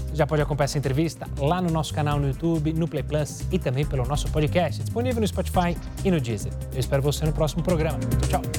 Você 0.09 0.17
já 0.17 0.27
pode 0.27 0.41
acompanhar 0.41 0.65
essa 0.65 0.79
entrevista 0.79 1.29
lá 1.39 1.61
no 1.61 1.71
nosso 1.71 1.93
canal 1.93 2.19
no 2.19 2.29
YouTube, 2.29 2.73
no 2.73 2.89
Play 2.89 3.03
Plus 3.03 3.43
e 3.53 3.59
também 3.59 3.85
pelo 3.85 4.07
nosso 4.07 4.31
podcast, 4.31 4.81
disponível 4.81 5.21
no 5.21 5.27
Spotify 5.27 5.77
e 6.03 6.11
no 6.11 6.19
Deezer. 6.19 6.53
Eu 6.73 6.81
espero 6.81 7.03
você 7.03 7.27
no 7.27 7.35
próximo 7.35 7.63
programa. 7.63 7.99
Tchau, 8.27 8.41
tchau. 8.41 8.53